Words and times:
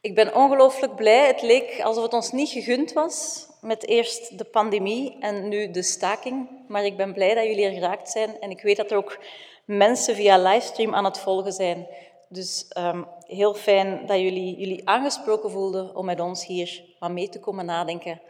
Ik 0.00 0.14
ben 0.14 0.34
ongelooflijk 0.34 0.96
blij. 0.96 1.26
Het 1.26 1.42
leek 1.42 1.80
alsof 1.82 2.02
het 2.02 2.12
ons 2.12 2.32
niet 2.32 2.48
gegund 2.48 2.92
was 2.92 3.46
met 3.60 3.86
eerst 3.86 4.38
de 4.38 4.44
pandemie 4.44 5.16
en 5.20 5.48
nu 5.48 5.70
de 5.70 5.82
staking. 5.82 6.48
Maar 6.68 6.84
ik 6.84 6.96
ben 6.96 7.12
blij 7.12 7.34
dat 7.34 7.44
jullie 7.44 7.64
er 7.64 7.72
geraakt 7.72 8.10
zijn 8.10 8.40
en 8.40 8.50
ik 8.50 8.60
weet 8.60 8.76
dat 8.76 8.90
er 8.90 8.96
ook 8.96 9.18
mensen 9.64 10.14
via 10.14 10.38
livestream 10.38 10.94
aan 10.94 11.04
het 11.04 11.18
volgen 11.18 11.52
zijn. 11.52 11.86
Dus 12.28 12.70
um, 12.78 13.06
heel 13.26 13.54
fijn 13.54 14.06
dat 14.06 14.18
jullie 14.18 14.56
jullie 14.58 14.88
aangesproken 14.88 15.50
voelden 15.50 15.96
om 15.96 16.04
met 16.04 16.20
ons 16.20 16.46
hier 16.46 16.84
wat 16.98 17.10
mee 17.10 17.28
te 17.28 17.40
komen 17.40 17.64
nadenken, 17.64 18.20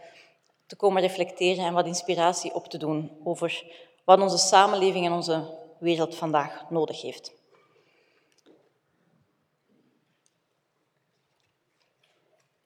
te 0.67 0.77
komen 0.77 1.03
reflecteren 1.03 1.65
en 1.65 1.75
wat 1.75 1.87
inspiratie 1.87 2.55
op 2.55 2.67
te 2.67 2.79
doen 2.79 3.11
over 3.25 3.65
wat 4.05 4.21
onze 4.21 4.39
samenleving 4.39 5.07
en 5.07 5.13
onze 5.13 5.59
wereld 5.79 6.15
vandaag 6.15 6.71
nodig 6.71 7.03
heeft. 7.03 7.38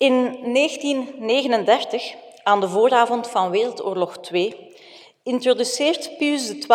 In 0.02 0.38
1939, 0.52 2.14
aan 2.42 2.60
de 2.60 2.68
vooravond 2.68 3.28
van 3.28 3.50
Wereldoorlog 3.50 4.16
II, 4.32 4.74
introduceert 5.22 6.16
Pius 6.18 6.46
XII 6.46 6.66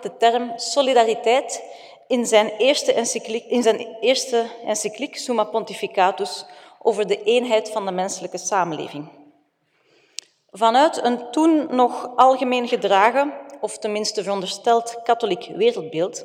de 0.00 0.16
term 0.18 0.52
solidariteit 0.56 1.62
in 2.06 2.26
zijn 2.26 2.48
eerste 2.58 2.92
encycliek, 2.92 3.44
in 3.44 3.62
zijn 3.62 3.96
eerste 4.00 4.46
encycliek 4.64 5.16
Summa 5.16 5.44
Pontificatus 5.44 6.44
over 6.82 7.06
de 7.06 7.22
eenheid 7.22 7.70
van 7.70 7.86
de 7.86 7.92
menselijke 7.92 8.38
samenleving. 8.38 9.08
Vanuit 10.50 11.04
een 11.04 11.30
toen 11.30 11.74
nog 11.74 12.10
algemeen 12.16 12.68
gedragen, 12.68 13.34
of 13.60 13.78
tenminste 13.78 14.22
verondersteld 14.22 15.00
katholiek 15.02 15.50
wereldbeeld, 15.54 16.24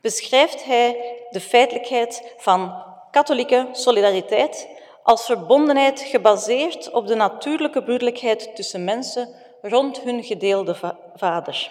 beschrijft 0.00 0.64
hij 0.64 1.16
de 1.30 1.40
feitelijkheid 1.40 2.34
van 2.36 2.82
katholieke 3.10 3.68
solidariteit 3.72 4.75
als 5.06 5.24
verbondenheid 5.24 6.00
gebaseerd 6.00 6.90
op 6.90 7.06
de 7.06 7.14
natuurlijke 7.14 7.82
broederlijkheid 7.82 8.56
tussen 8.56 8.84
mensen 8.84 9.28
rond 9.62 10.00
hun 10.00 10.24
gedeelde 10.24 10.76
vader. 11.16 11.70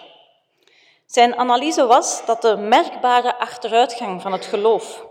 Zijn 1.06 1.36
analyse 1.36 1.86
was 1.86 2.26
dat 2.26 2.42
de 2.42 2.56
merkbare 2.56 3.40
achteruitgang 3.40 4.22
van 4.22 4.32
het 4.32 4.46
geloof 4.46 5.06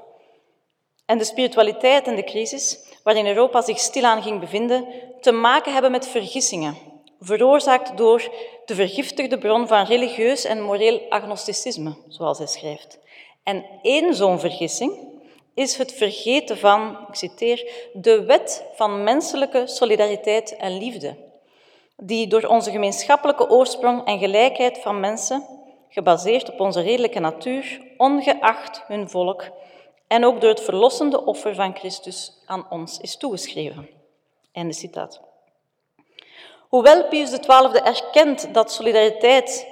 en 1.07 1.19
de 1.19 1.25
spiritualiteit 1.25 2.07
en 2.07 2.17
de 2.17 2.25
crisis 2.25 2.79
waarin 3.03 3.27
Europa 3.27 3.63
zich 3.63 3.79
stilaan 3.79 4.23
ging 4.23 4.41
bevinden, 4.41 4.87
te 5.21 5.33
maken 5.33 5.73
hebben 5.73 5.91
met 5.91 6.09
vergissingen, 6.09 6.77
veroorzaakt 7.21 7.97
door 7.97 8.31
de 8.65 8.75
vergiftigde 8.75 9.39
bron 9.39 9.67
van 9.69 9.85
religieus 9.85 10.45
en 10.45 10.63
moreel 10.63 11.01
agnosticisme, 11.09 11.97
zoals 12.09 12.39
hij 12.39 12.47
schrijft. 12.47 12.99
En 13.43 13.65
één 13.83 14.15
zo'n 14.15 14.41
vergissing 14.41 15.14
is 15.55 15.77
het 15.77 15.93
vergeten 15.93 16.59
van, 16.59 16.99
ik 17.09 17.15
citeer, 17.15 17.89
de 17.93 18.25
wet 18.25 18.65
van 18.75 19.05
menselijke 19.05 19.67
solidariteit 19.67 20.57
en 20.57 20.79
liefde, 20.79 21.17
die 21.97 22.27
door 22.27 22.43
onze 22.43 22.71
gemeenschappelijke 22.71 23.51
oorsprong 23.51 24.07
en 24.07 24.19
gelijkheid 24.19 24.79
van 24.79 25.01
mensen, 25.01 25.47
gebaseerd 25.89 26.53
op 26.53 26.61
onze 26.61 26.81
redelijke 26.81 27.21
natuur, 27.21 27.81
ongeacht 27.97 28.83
hun 28.87 29.11
volk, 29.11 29.45
en 30.07 30.25
ook 30.25 30.41
door 30.41 30.51
het 30.51 30.61
verlossende 30.61 31.25
offer 31.25 31.55
van 31.55 31.77
Christus 31.77 32.33
aan 32.47 32.67
ons 32.71 32.99
is 32.99 33.17
toegeschreven. 33.17 33.89
Einde 34.53 34.73
citaat. 34.73 35.21
Hoewel 36.69 37.09
Pius 37.09 37.31
XII 37.31 37.81
erkent 37.85 38.55
dat 38.55 38.73
solidariteit 38.73 39.67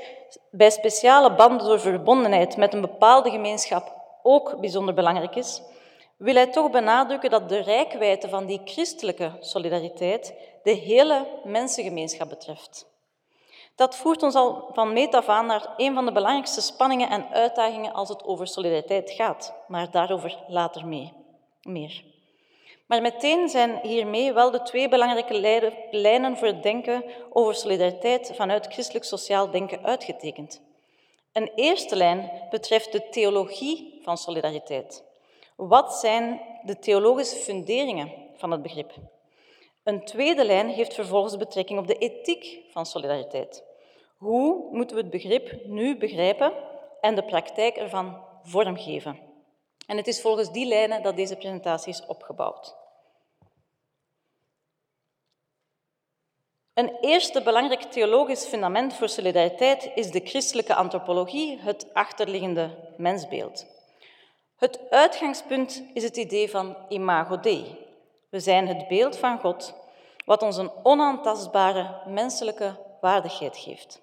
bij 0.51 0.71
speciale 0.71 1.35
banden 1.35 1.67
door 1.67 1.81
verbondenheid 1.81 2.57
met 2.57 2.75
een 2.75 2.81
bepaalde 2.81 3.31
gemeenschap 3.31 3.93
ook 4.23 4.61
bijzonder 4.61 4.95
belangrijk 4.95 5.37
is, 5.37 5.63
wil 6.23 6.35
hij 6.35 6.47
toch 6.47 6.71
benadrukken 6.71 7.31
dat 7.31 7.49
de 7.49 7.59
rijkwijde 7.59 8.29
van 8.29 8.47
die 8.47 8.61
christelijke 8.65 9.33
solidariteit 9.41 10.35
de 10.63 10.71
hele 10.71 11.27
mensengemeenschap 11.45 12.29
betreft. 12.29 12.87
Dat 13.75 13.97
voert 13.97 14.23
ons 14.23 14.35
al 14.35 14.69
van 14.73 14.93
meet 14.93 15.15
af 15.15 15.29
aan 15.29 15.47
naar 15.47 15.75
een 15.77 15.95
van 15.95 16.05
de 16.05 16.13
belangrijkste 16.13 16.61
spanningen 16.61 17.11
en 17.11 17.29
uitdagingen 17.31 17.93
als 17.93 18.09
het 18.09 18.25
over 18.25 18.47
solidariteit 18.47 19.11
gaat, 19.11 19.55
maar 19.69 19.91
daarover 19.91 20.39
later 20.47 20.87
mee, 20.87 21.13
meer. 21.63 22.05
Maar 22.87 23.03
meteen 23.03 23.49
zijn 23.49 23.79
hiermee 23.83 24.33
wel 24.33 24.51
de 24.51 24.63
twee 24.63 24.89
belangrijke 24.89 25.41
lijnen 25.91 26.37
voor 26.37 26.47
het 26.47 26.63
denken 26.63 27.05
over 27.31 27.55
solidariteit 27.55 28.33
vanuit 28.35 28.67
christelijk 28.67 29.05
sociaal 29.05 29.51
denken 29.51 29.85
uitgetekend. 29.85 30.61
Een 31.33 31.51
eerste 31.55 31.97
lijn 31.97 32.31
betreft 32.51 32.93
de 32.93 33.09
theologie 33.09 34.01
van 34.03 34.19
solidariteit. 34.19 35.11
Wat 35.57 35.95
zijn 35.95 36.41
de 36.65 36.79
theologische 36.79 37.37
funderingen 37.37 38.13
van 38.37 38.51
het 38.51 38.63
begrip? 38.63 38.93
Een 39.83 40.05
tweede 40.05 40.45
lijn 40.45 40.69
heeft 40.69 40.95
vervolgens 40.95 41.37
betrekking 41.37 41.79
op 41.79 41.87
de 41.87 41.99
ethiek 41.99 42.61
van 42.71 42.87
solidariteit. 42.87 43.65
Hoe 44.17 44.69
moeten 44.71 44.97
we 44.97 45.03
het 45.03 45.11
begrip 45.11 45.67
nu 45.67 45.97
begrijpen 45.99 46.53
en 47.01 47.15
de 47.15 47.25
praktijk 47.25 47.77
ervan 47.77 48.25
vormgeven? 48.43 49.19
En 49.87 49.97
het 49.97 50.07
is 50.07 50.21
volgens 50.21 50.53
die 50.53 50.67
lijnen 50.67 51.03
dat 51.03 51.17
deze 51.17 51.37
presentatie 51.37 51.93
is 51.93 52.07
opgebouwd. 52.07 52.77
Een 56.75 56.97
eerste 57.01 57.43
belangrijk 57.43 57.83
theologisch 57.83 58.45
fundament 58.45 58.95
voor 58.95 59.09
solidariteit 59.09 59.91
is 59.95 60.11
de 60.11 60.21
christelijke 60.25 60.75
antropologie, 60.75 61.59
het 61.59 61.95
achterliggende 61.95 62.71
mensbeeld. 62.97 63.67
Het 64.63 64.81
uitgangspunt 64.91 65.83
is 65.95 66.03
het 66.03 66.17
idee 66.17 66.51
van 66.51 66.77
imago 66.89 67.41
Dei. 67.41 67.87
We 68.29 68.41
zijn 68.41 68.69
het 68.69 68.89
beeld 68.89 69.17
van 69.17 69.39
God, 69.39 69.75
wat 70.25 70.43
ons 70.43 70.57
een 70.57 70.71
onaantastbare 70.83 72.01
menselijke 72.07 72.77
waardigheid 73.01 73.57
geeft. 73.57 74.01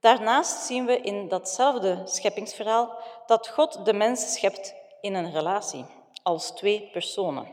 Daarnaast 0.00 0.66
zien 0.66 0.86
we 0.86 1.00
in 1.00 1.28
datzelfde 1.28 2.02
scheppingsverhaal 2.04 2.98
dat 3.26 3.48
God 3.48 3.84
de 3.84 3.92
mens 3.92 4.32
schept 4.32 4.74
in 5.00 5.14
een 5.14 5.32
relatie, 5.32 5.84
als 6.22 6.50
twee 6.50 6.88
personen. 6.92 7.46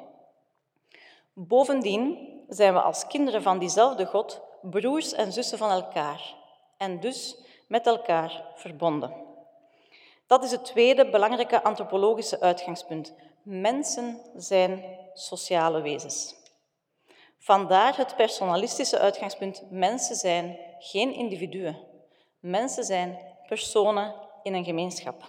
Bovendien 1.33 2.29
zijn 2.47 2.73
we 2.73 2.81
als 2.81 3.07
kinderen 3.07 3.41
van 3.41 3.59
diezelfde 3.59 4.05
God 4.05 4.41
broers 4.61 5.13
en 5.13 5.31
zussen 5.31 5.57
van 5.57 5.71
elkaar 5.71 6.35
en 6.77 6.99
dus 6.99 7.37
met 7.67 7.87
elkaar 7.87 8.43
verbonden. 8.55 9.30
Dat 10.31 10.43
is 10.43 10.51
het 10.51 10.65
tweede 10.65 11.09
belangrijke 11.09 11.63
antropologische 11.63 12.39
uitgangspunt. 12.39 13.13
Mensen 13.43 14.19
zijn 14.35 14.83
sociale 15.13 15.81
wezens. 15.81 16.35
Vandaar 17.37 17.97
het 17.97 18.15
personalistische 18.15 18.99
uitgangspunt. 18.99 19.63
Mensen 19.69 20.15
zijn 20.15 20.57
geen 20.79 21.13
individuen. 21.13 21.77
Mensen 22.39 22.83
zijn 22.83 23.19
personen 23.47 24.15
in 24.43 24.53
een 24.53 24.63
gemeenschap. 24.63 25.23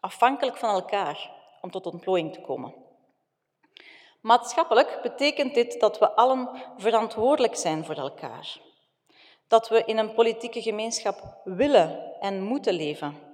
Afhankelijk 0.00 0.56
van 0.56 0.74
elkaar 0.74 1.30
om 1.60 1.70
tot 1.70 1.86
ontplooiing 1.86 2.32
te 2.32 2.40
komen. 2.40 2.74
Maatschappelijk 4.20 4.98
betekent 5.02 5.54
dit 5.54 5.80
dat 5.80 5.98
we 5.98 6.10
allen 6.10 6.48
verantwoordelijk 6.76 7.56
zijn 7.56 7.84
voor 7.84 7.96
elkaar. 7.96 8.56
Dat 9.48 9.68
we 9.68 9.84
in 9.84 9.98
een 9.98 10.14
politieke 10.14 10.62
gemeenschap 10.62 11.40
willen 11.44 12.20
en 12.20 12.42
moeten 12.42 12.74
leven 12.74 13.30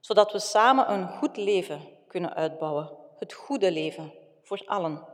zodat 0.00 0.32
we 0.32 0.38
samen 0.38 0.92
een 0.92 1.08
goed 1.08 1.36
leven 1.36 1.80
kunnen 2.08 2.34
uitbouwen. 2.34 2.90
Het 3.18 3.32
goede 3.32 3.70
leven 3.70 4.12
voor 4.42 4.62
allen. 4.66 5.04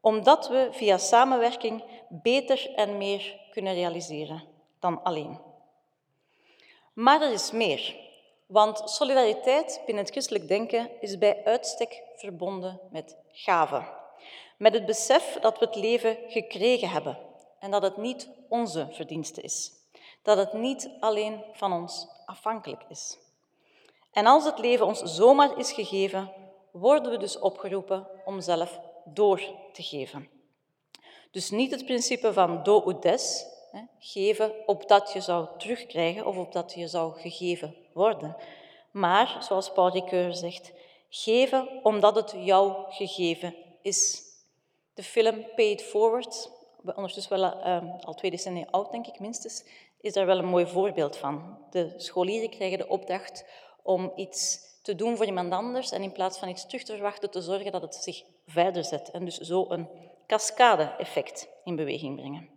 Omdat 0.00 0.48
we 0.48 0.68
via 0.72 0.98
samenwerking 0.98 1.84
beter 2.08 2.74
en 2.74 2.96
meer 2.98 3.40
kunnen 3.50 3.74
realiseren 3.74 4.42
dan 4.80 5.02
alleen. 5.02 5.40
Maar 6.92 7.22
er 7.22 7.32
is 7.32 7.50
meer, 7.50 7.96
want 8.46 8.82
solidariteit 8.84 9.82
binnen 9.86 10.04
het 10.04 10.12
christelijk 10.12 10.48
denken 10.48 10.90
is 11.00 11.18
bij 11.18 11.44
uitstek 11.44 12.02
verbonden 12.16 12.80
met 12.90 13.16
gave. 13.32 13.84
Met 14.56 14.74
het 14.74 14.86
besef 14.86 15.38
dat 15.40 15.58
we 15.58 15.64
het 15.64 15.76
leven 15.76 16.18
gekregen 16.28 16.88
hebben 16.88 17.18
en 17.58 17.70
dat 17.70 17.82
het 17.82 17.96
niet 17.96 18.28
onze 18.48 18.88
verdienste 18.90 19.40
is. 19.40 19.72
Dat 20.22 20.36
het 20.36 20.52
niet 20.52 20.90
alleen 21.00 21.44
van 21.52 21.72
ons 21.72 22.08
afhankelijk 22.26 22.84
is. 22.88 23.18
En 24.14 24.26
als 24.26 24.44
het 24.44 24.58
leven 24.58 24.86
ons 24.86 25.02
zomaar 25.02 25.58
is 25.58 25.72
gegeven, 25.72 26.32
worden 26.70 27.10
we 27.10 27.18
dus 27.18 27.38
opgeroepen 27.38 28.06
om 28.24 28.40
zelf 28.40 28.80
door 29.04 29.40
te 29.72 29.82
geven. 29.82 30.28
Dus 31.30 31.50
niet 31.50 31.70
het 31.70 31.84
principe 31.84 32.32
van 32.32 32.62
do 32.62 32.82
ut 32.86 33.02
des, 33.02 33.46
geven 33.98 34.52
opdat 34.66 35.12
je 35.12 35.20
zou 35.20 35.48
terugkrijgen 35.58 36.26
of 36.26 36.36
opdat 36.36 36.72
je 36.74 36.88
zou 36.88 37.20
gegeven 37.20 37.74
worden. 37.92 38.36
Maar, 38.90 39.36
zoals 39.40 39.72
Paul 39.72 39.90
Ricoeur 39.90 40.34
zegt, 40.34 40.72
geven 41.08 41.68
omdat 41.82 42.14
het 42.14 42.34
jou 42.36 42.92
gegeven 42.92 43.54
is. 43.82 44.22
De 44.94 45.02
film 45.02 45.46
Pay 45.54 45.70
It 45.70 45.82
Forward, 45.82 46.50
ondertussen 46.84 47.38
wel 47.38 47.66
uh, 47.66 47.78
al 48.00 48.14
twee 48.14 48.30
decennia 48.30 48.66
oud, 48.70 48.90
denk 48.90 49.06
ik 49.06 49.20
minstens, 49.20 49.64
is 50.00 50.12
daar 50.12 50.26
wel 50.26 50.38
een 50.38 50.44
mooi 50.44 50.66
voorbeeld 50.66 51.16
van. 51.16 51.58
De 51.70 51.94
scholieren 51.96 52.50
krijgen 52.50 52.78
de 52.78 52.88
opdracht 52.88 53.44
om 53.84 54.12
iets 54.16 54.58
te 54.82 54.94
doen 54.94 55.16
voor 55.16 55.26
iemand 55.26 55.52
anders 55.52 55.90
en 55.90 56.02
in 56.02 56.12
plaats 56.12 56.38
van 56.38 56.48
iets 56.48 56.66
terug 56.66 56.82
te 56.82 56.92
verwachten, 56.92 57.30
te 57.30 57.40
zorgen 57.40 57.72
dat 57.72 57.82
het 57.82 57.94
zich 57.94 58.22
verder 58.46 58.84
zet 58.84 59.10
en 59.10 59.24
dus 59.24 59.38
zo 59.38 59.66
een 59.68 59.88
cascade-effect 60.26 61.48
in 61.64 61.76
beweging 61.76 62.16
brengen. 62.16 62.48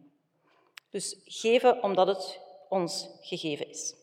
Dus 0.90 1.20
geven 1.26 1.84
omdat 1.84 2.08
het 2.08 2.40
ons 2.70 3.10
gegeven 3.22 3.70
is. 3.70 3.96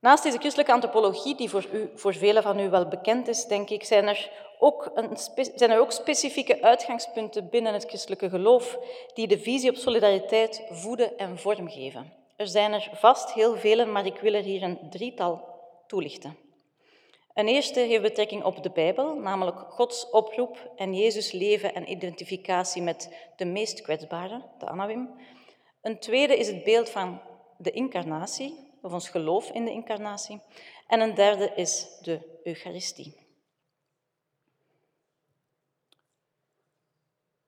Naast 0.00 0.22
deze 0.22 0.38
christelijke 0.38 0.72
antropologie, 0.72 1.36
die 1.36 1.50
voor, 1.50 1.66
u, 1.72 1.90
voor 1.94 2.14
velen 2.14 2.42
van 2.42 2.58
u 2.58 2.70
wel 2.70 2.88
bekend 2.88 3.28
is, 3.28 3.46
denk 3.46 3.70
ik, 3.70 3.84
zijn 3.84 4.08
er, 4.08 4.30
ook 4.58 4.90
een, 4.94 5.16
zijn 5.54 5.70
er 5.70 5.80
ook 5.80 5.92
specifieke 5.92 6.62
uitgangspunten 6.62 7.48
binnen 7.48 7.72
het 7.72 7.84
christelijke 7.84 8.28
geloof 8.28 8.78
die 9.14 9.28
de 9.28 9.38
visie 9.38 9.70
op 9.70 9.76
solidariteit 9.76 10.66
voeden 10.70 11.18
en 11.18 11.38
vormgeven. 11.38 12.19
Er 12.40 12.46
zijn 12.46 12.72
er 12.72 12.90
vast 12.92 13.32
heel 13.32 13.56
vele, 13.56 13.84
maar 13.84 14.06
ik 14.06 14.20
wil 14.20 14.34
er 14.34 14.42
hier 14.42 14.62
een 14.62 14.90
drietal 14.90 15.44
toelichten. 15.86 16.36
Een 17.34 17.48
eerste 17.48 17.80
heeft 17.80 18.02
betrekking 18.02 18.44
op 18.44 18.62
de 18.62 18.70
Bijbel, 18.70 19.14
namelijk 19.14 19.58
Gods 19.58 20.10
oproep 20.10 20.72
en 20.76 20.94
Jezus' 20.94 21.32
leven 21.32 21.74
en 21.74 21.90
identificatie 21.90 22.82
met 22.82 23.30
de 23.36 23.44
meest 23.44 23.80
kwetsbare, 23.80 24.42
de 24.58 24.66
Anawim. 24.66 25.10
Een 25.80 25.98
tweede 25.98 26.38
is 26.38 26.46
het 26.46 26.64
beeld 26.64 26.90
van 26.90 27.20
de 27.58 27.70
incarnatie, 27.70 28.72
of 28.82 28.92
ons 28.92 29.08
geloof 29.08 29.50
in 29.50 29.64
de 29.64 29.72
incarnatie. 29.72 30.40
En 30.86 31.00
een 31.00 31.14
derde 31.14 31.52
is 31.54 31.98
de 32.02 32.40
Eucharistie. 32.44 33.26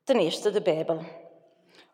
Ten 0.05 0.19
eerste 0.19 0.51
de 0.51 0.63
Bijbel. 0.63 1.22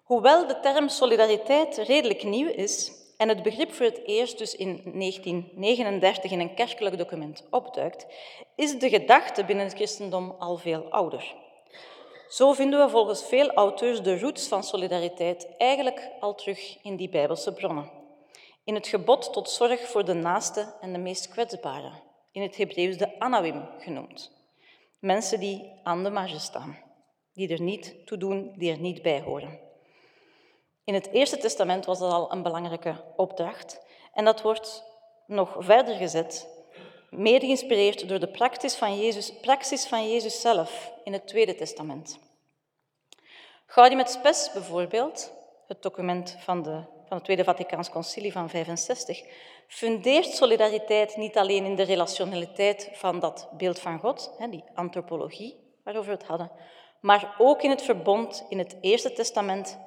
Hoewel 0.08 0.46
de 0.46 0.60
term 0.60 0.88
solidariteit 0.88 1.76
redelijk 1.76 2.22
nieuw 2.22 2.48
is 2.48 2.92
en 3.16 3.28
het 3.28 3.42
begrip 3.42 3.72
voor 3.72 3.86
het 3.86 4.00
eerst 4.04 4.38
dus 4.38 4.54
in 4.54 4.66
1939 4.84 6.30
in 6.30 6.40
een 6.40 6.54
kerkelijk 6.54 6.98
document 6.98 7.46
opduikt, 7.50 8.06
is 8.56 8.78
de 8.78 8.88
gedachte 8.88 9.44
binnen 9.44 9.64
het 9.64 9.74
christendom 9.74 10.34
al 10.38 10.56
veel 10.56 10.82
ouder. 10.90 11.34
Zo 12.28 12.52
vinden 12.52 12.84
we 12.84 12.90
volgens 12.90 13.26
veel 13.26 13.50
auteurs 13.50 14.02
de 14.02 14.18
roots 14.18 14.48
van 14.48 14.64
solidariteit 14.64 15.48
eigenlijk 15.58 16.10
al 16.20 16.34
terug 16.34 16.78
in 16.82 16.96
die 16.96 17.08
Bijbelse 17.08 17.52
bronnen 17.52 17.98
in 18.68 18.74
het 18.74 18.88
gebod 18.88 19.32
tot 19.32 19.50
zorg 19.50 19.88
voor 19.88 20.04
de 20.04 20.14
naaste 20.14 20.74
en 20.80 20.92
de 20.92 20.98
meest 20.98 21.28
kwetsbare, 21.28 21.92
in 22.32 22.42
het 22.42 22.56
Hebreeuws 22.56 22.96
de 22.96 23.20
anawim 23.20 23.68
genoemd. 23.78 24.32
Mensen 24.98 25.40
die 25.40 25.72
aan 25.82 26.02
de 26.04 26.10
marge 26.10 26.38
staan, 26.38 26.78
die 27.32 27.48
er 27.48 27.60
niet 27.60 28.06
toe 28.06 28.18
doen, 28.18 28.52
die 28.56 28.72
er 28.72 28.78
niet 28.78 29.02
bij 29.02 29.20
horen. 29.20 29.67
In 30.88 30.94
het 30.94 31.12
Eerste 31.12 31.36
Testament 31.36 31.84
was 31.84 31.98
dat 31.98 32.12
al 32.12 32.32
een 32.32 32.42
belangrijke 32.42 32.94
opdracht 33.16 33.80
en 34.14 34.24
dat 34.24 34.42
wordt 34.42 34.84
nog 35.26 35.56
verder 35.58 35.94
gezet, 35.94 36.48
meer 37.10 37.40
geïnspireerd 37.40 38.08
door 38.08 38.18
de 38.18 38.28
praxis 38.28 38.74
van 38.74 38.98
Jezus, 38.98 39.32
praxis 39.40 39.86
van 39.86 40.10
Jezus 40.10 40.40
zelf 40.40 40.92
in 41.04 41.12
het 41.12 41.26
Tweede 41.26 41.54
Testament. 41.54 42.18
Gaudium 43.66 44.00
et 44.00 44.10
Spes 44.10 44.50
bijvoorbeeld, 44.52 45.32
het 45.66 45.82
document 45.82 46.36
van 46.40 46.62
de 46.62 46.82
van 47.06 47.16
het 47.16 47.24
Tweede 47.24 47.44
Vaticaans 47.44 47.90
Concilie 47.90 48.32
van 48.32 48.50
65, 48.50 49.22
fundeert 49.66 50.26
solidariteit 50.26 51.16
niet 51.16 51.36
alleen 51.36 51.64
in 51.64 51.76
de 51.76 51.82
relationaliteit 51.82 52.90
van 52.92 53.20
dat 53.20 53.48
beeld 53.56 53.78
van 53.78 53.98
God, 53.98 54.36
die 54.50 54.64
antropologie 54.74 55.56
waarover 55.84 56.10
we 56.10 56.16
het 56.18 56.26
hadden, 56.26 56.50
maar 57.00 57.34
ook 57.38 57.62
in 57.62 57.70
het 57.70 57.82
verbond 57.82 58.46
in 58.48 58.58
het 58.58 58.76
Eerste 58.80 59.12
Testament 59.12 59.78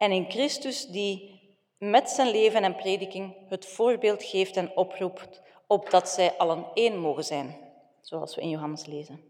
en 0.00 0.12
in 0.12 0.30
Christus 0.30 0.86
die 0.86 1.40
met 1.78 2.10
zijn 2.10 2.30
leven 2.30 2.64
en 2.64 2.76
prediking 2.76 3.34
het 3.48 3.66
voorbeeld 3.66 4.22
geeft 4.22 4.56
en 4.56 4.76
oproept 4.76 5.40
op 5.66 5.90
dat 5.90 6.08
zij 6.08 6.36
allen 6.36 6.66
één 6.74 6.98
mogen 6.98 7.24
zijn, 7.24 7.56
zoals 8.00 8.34
we 8.34 8.40
in 8.40 8.48
Johannes 8.48 8.86
lezen. 8.86 9.20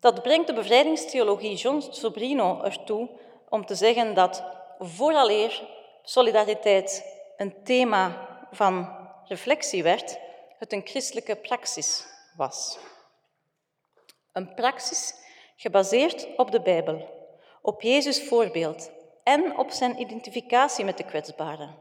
Dat 0.00 0.22
brengt 0.22 0.46
de 0.46 0.52
bevrijdingstheologie 0.52 1.56
John 1.56 1.80
Sobrino 1.90 2.62
ertoe 2.62 3.08
om 3.48 3.66
te 3.66 3.74
zeggen 3.74 4.14
dat 4.14 4.44
vooraleer 4.78 5.62
solidariteit 6.02 7.04
een 7.36 7.62
thema 7.64 8.28
van 8.50 8.96
reflectie 9.24 9.82
werd, 9.82 10.18
het 10.58 10.72
een 10.72 10.86
christelijke 10.86 11.36
praxis 11.36 12.06
was. 12.36 12.78
Een 14.32 14.54
praxis 14.54 15.14
gebaseerd 15.56 16.28
op 16.36 16.50
de 16.50 16.60
Bijbel, 16.60 17.08
op 17.62 17.82
Jezus' 17.82 18.22
voorbeeld 18.22 18.90
en 19.22 19.58
op 19.58 19.70
zijn 19.70 20.00
identificatie 20.00 20.84
met 20.84 20.96
de 20.96 21.04
kwetsbaren, 21.04 21.74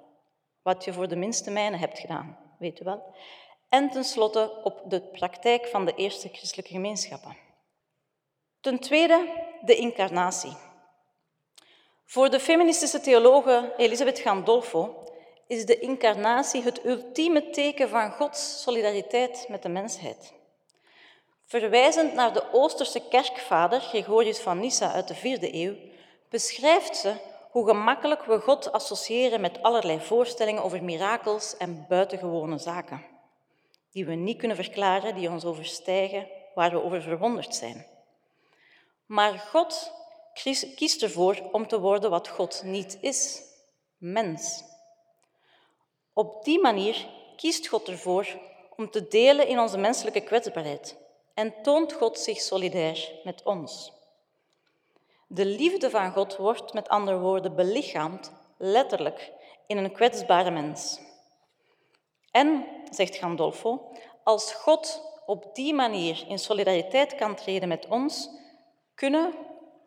wat 0.62 0.84
je 0.84 0.94
voor 0.94 1.08
de 1.08 1.16
minste 1.16 1.52
mijnen 1.52 1.80
hebt 1.80 2.00
gedaan, 2.00 2.38
weet 2.60 2.80
u 2.80 2.84
wel. 2.84 3.16
En 3.70 3.90
tenslotte 3.90 4.60
op 4.64 4.82
de 4.86 5.02
praktijk 5.02 5.68
van 5.68 5.86
de 5.86 5.94
eerste 5.96 6.30
christelijke 6.30 6.72
gemeenschappen. 6.72 7.38
Ten 8.62 8.80
tweede 8.80 9.48
de 9.62 9.76
incarnatie. 9.76 10.54
Voor 12.06 12.30
de 12.30 12.40
feministische 12.40 13.00
theologe 13.00 13.74
Elisabeth 13.78 14.20
Gandolfo 14.20 15.04
is 15.48 15.66
de 15.66 15.80
incarnatie 15.80 16.64
het 16.64 16.86
ultieme 16.86 17.50
teken 17.50 17.90
van 17.90 18.12
Gods 18.12 18.62
solidariteit 18.62 19.46
met 19.50 19.64
de 19.64 19.70
mensheid. 19.70 20.34
Verwijzend 21.46 22.14
naar 22.14 22.34
de 22.34 22.52
Oosterse 22.52 23.08
kerkvader 23.08 23.80
Gregorius 23.80 24.40
van 24.40 24.60
Nyssa 24.60 24.92
uit 24.92 25.08
de 25.08 25.16
vierde 25.16 25.54
eeuw, 25.54 25.76
beschrijft 26.30 26.98
ze 26.98 27.14
hoe 27.52 27.68
gemakkelijk 27.68 28.24
we 28.24 28.40
God 28.40 28.72
associëren 28.72 29.42
met 29.42 29.62
allerlei 29.62 30.00
voorstellingen 30.00 30.64
over 30.64 30.84
mirakels 30.84 31.58
en 31.58 31.86
buitengewone 31.88 32.58
zaken, 32.58 33.06
die 33.92 34.06
we 34.06 34.14
niet 34.14 34.38
kunnen 34.38 34.58
verklaren, 34.58 35.16
die 35.16 35.30
ons 35.30 35.46
overstijgen, 35.46 36.28
waar 36.56 36.72
we 36.72 36.84
over 36.84 37.02
verwonderd 37.02 37.56
zijn. 37.56 37.86
Maar 39.06 39.40
God 39.40 39.92
kiest 40.76 41.02
ervoor 41.02 41.50
om 41.52 41.68
te 41.68 41.80
worden 41.80 42.10
wat 42.10 42.28
God 42.28 42.62
niet 42.64 42.98
is, 43.02 43.42
mens. 43.98 44.64
Op 46.14 46.44
die 46.44 46.62
manier 46.62 47.08
kiest 47.36 47.68
God 47.68 47.88
ervoor 47.88 48.28
om 48.76 48.90
te 48.90 49.08
delen 49.08 49.48
in 49.48 49.60
onze 49.60 49.78
menselijke 49.78 50.22
kwetsbaarheid 50.22 50.98
en 51.34 51.54
toont 51.62 51.94
God 51.94 52.20
zich 52.20 52.42
solidair 52.42 53.12
met 53.24 53.44
ons. 53.44 54.01
De 55.34 55.46
liefde 55.46 55.90
van 55.90 56.12
God 56.12 56.38
wordt 56.38 56.74
met 56.74 56.90
andere 56.90 57.20
woorden 57.20 57.56
belichaamd, 57.56 58.32
letterlijk, 58.58 59.32
in 59.68 59.78
een 59.78 59.92
kwetsbare 59.92 60.52
mens. 60.52 61.00
En, 62.32 62.66
zegt 62.90 63.16
Gandolfo, 63.16 63.92
als 64.24 64.54
God 64.54 65.04
op 65.26 65.56
die 65.56 65.74
manier 65.74 66.26
in 66.28 66.40
solidariteit 66.40 67.16
kan 67.16 67.36
treden 67.36 67.68
met 67.68 67.88
ons, 67.88 68.30
kunnen 68.96 69.34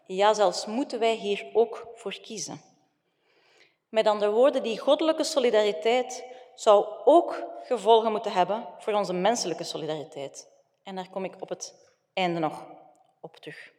ja, 0.07 0.35
zelfs 0.35 0.67
moeten 0.67 0.99
wij 0.99 1.15
hier 1.15 1.47
ook 1.53 1.89
voor 1.95 2.21
kiezen. 2.21 2.61
Met 3.89 4.07
andere 4.07 4.31
woorden, 4.31 4.63
die 4.63 4.79
goddelijke 4.79 5.25
solidariteit 5.25 6.25
zou 6.55 6.87
ook 7.05 7.45
gevolgen 7.63 8.11
moeten 8.11 8.33
hebben 8.33 8.69
voor 8.79 8.93
onze 8.93 9.13
menselijke 9.13 9.65
solidariteit. 9.65 10.49
En 10.83 10.95
daar 10.95 11.11
kom 11.11 11.25
ik 11.25 11.35
op 11.41 11.49
het 11.49 11.75
einde 12.13 12.41
nog 12.41 12.67
op 13.21 13.37
terug. 13.37 13.74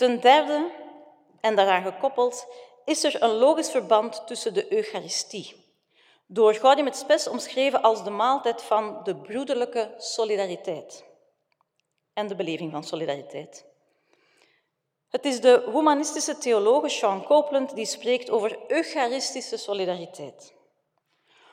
Ten 0.00 0.20
derde, 0.20 0.70
en 1.40 1.56
daaraan 1.56 1.82
gekoppeld, 1.82 2.46
is 2.84 3.04
er 3.04 3.22
een 3.22 3.30
logisch 3.30 3.70
verband 3.70 4.26
tussen 4.26 4.54
de 4.54 4.72
Eucharistie, 4.72 5.74
door 6.26 6.54
Gaudium 6.54 6.86
het 6.86 6.96
Spes 6.96 7.28
omschreven 7.28 7.82
als 7.82 8.04
de 8.04 8.10
maaltijd 8.10 8.62
van 8.62 9.00
de 9.04 9.16
broederlijke 9.16 9.94
solidariteit 9.96 11.04
en 12.12 12.26
de 12.26 12.34
beleving 12.34 12.72
van 12.72 12.84
solidariteit. 12.84 13.64
Het 15.08 15.24
is 15.24 15.40
de 15.40 15.68
humanistische 15.72 16.38
theologe 16.38 16.88
Sean 16.88 17.24
Copeland 17.24 17.74
die 17.74 17.86
spreekt 17.86 18.30
over 18.30 18.58
eucharistische 18.66 19.56
solidariteit. 19.56 20.54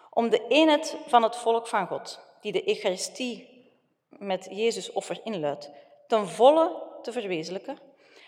Om 0.09 0.29
de 0.29 0.47
eenheid 0.47 0.95
van 1.07 1.23
het 1.23 1.35
volk 1.35 1.67
van 1.67 1.87
God, 1.87 2.19
die 2.41 2.51
de 2.51 2.67
Eucharistie 2.67 3.65
met 4.09 4.47
Jezus 4.51 4.91
offer 4.91 5.19
inluidt, 5.23 5.69
ten 6.07 6.27
volle 6.27 6.83
te 7.01 7.11
verwezenlijken, 7.11 7.86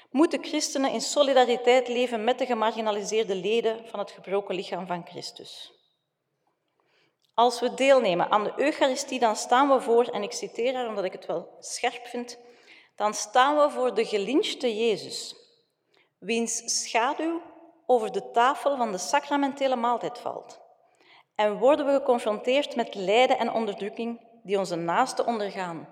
moeten 0.09 0.43
christenen 0.43 0.91
in 0.91 1.01
solidariteit 1.01 1.87
leven 1.87 2.23
met 2.23 2.37
de 2.37 2.45
gemarginaliseerde 2.45 3.35
leden 3.35 3.87
van 3.87 3.99
het 3.99 4.11
gebroken 4.11 4.55
lichaam 4.55 4.87
van 4.87 5.05
Christus. 5.05 5.73
Als 7.33 7.59
we 7.59 7.73
deelnemen 7.73 8.31
aan 8.31 8.43
de 8.43 8.53
Eucharistie, 8.55 9.19
dan 9.19 9.35
staan 9.35 9.69
we 9.69 9.81
voor, 9.81 10.05
en 10.05 10.23
ik 10.23 10.31
citeer 10.31 10.75
haar 10.75 10.87
omdat 10.87 11.03
ik 11.03 11.11
het 11.11 11.25
wel 11.25 11.55
scherp 11.59 12.05
vind, 12.05 12.37
dan 12.95 13.13
staan 13.13 13.57
we 13.57 13.69
voor 13.69 13.93
de 13.93 14.05
gelinchte 14.05 14.75
Jezus, 14.75 15.35
wiens 16.17 16.81
schaduw 16.81 17.41
over 17.85 18.11
de 18.11 18.31
tafel 18.31 18.77
van 18.77 18.91
de 18.91 18.97
sacramentele 18.97 19.75
maaltijd 19.75 20.19
valt. 20.19 20.59
En 21.35 21.57
worden 21.57 21.85
we 21.85 21.91
geconfronteerd 21.91 22.75
met 22.75 22.95
lijden 22.95 23.37
en 23.37 23.51
onderdrukking 23.51 24.27
die 24.43 24.57
onze 24.57 24.75
naasten 24.75 25.25
ondergaan, 25.25 25.89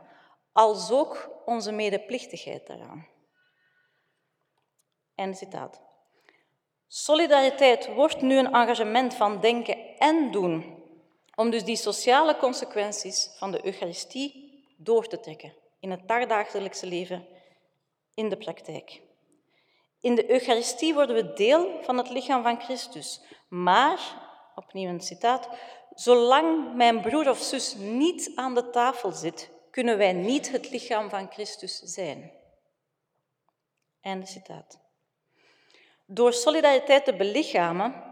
als 0.51 0.91
ook 0.91 1.29
onze 1.45 1.71
medeplichtigheid 1.71 2.67
daaraan. 2.67 3.07
En 5.17 5.35
citaat. 5.35 5.81
Solidariteit 6.87 7.93
wordt 7.93 8.21
nu 8.21 8.37
een 8.37 8.53
engagement 8.53 9.13
van 9.13 9.39
denken 9.39 9.97
en 9.97 10.31
doen 10.31 10.75
Om 11.35 11.49
dus 11.49 11.63
die 11.63 11.75
sociale 11.75 12.37
consequenties 12.37 13.29
van 13.37 13.51
de 13.51 13.65
Eucharistie 13.65 14.63
door 14.77 15.07
te 15.07 15.19
trekken 15.19 15.53
in 15.79 15.91
het 15.91 16.07
dagdagelijkse 16.07 16.85
leven, 16.85 17.27
in 18.13 18.29
de 18.29 18.37
praktijk. 18.37 19.01
In 20.01 20.15
de 20.15 20.31
Eucharistie 20.31 20.93
worden 20.93 21.15
we 21.15 21.33
deel 21.33 21.83
van 21.83 21.97
het 21.97 22.09
lichaam 22.09 22.43
van 22.43 22.61
Christus, 22.61 23.21
maar, 23.49 23.99
opnieuw 24.55 24.89
een 24.89 25.01
citaat, 25.01 25.49
zolang 25.93 26.75
mijn 26.75 27.01
broer 27.01 27.29
of 27.29 27.37
zus 27.37 27.75
niet 27.75 28.31
aan 28.35 28.55
de 28.55 28.69
tafel 28.69 29.11
zit, 29.11 29.49
kunnen 29.71 29.97
wij 29.97 30.13
niet 30.13 30.51
het 30.51 30.69
lichaam 30.69 31.09
van 31.09 31.31
Christus 31.31 31.79
zijn. 31.79 32.31
Einde 34.01 34.25
citaat. 34.25 34.86
Door 36.09 36.33
solidariteit 36.33 37.05
te 37.05 37.15
belichamen, 37.15 38.03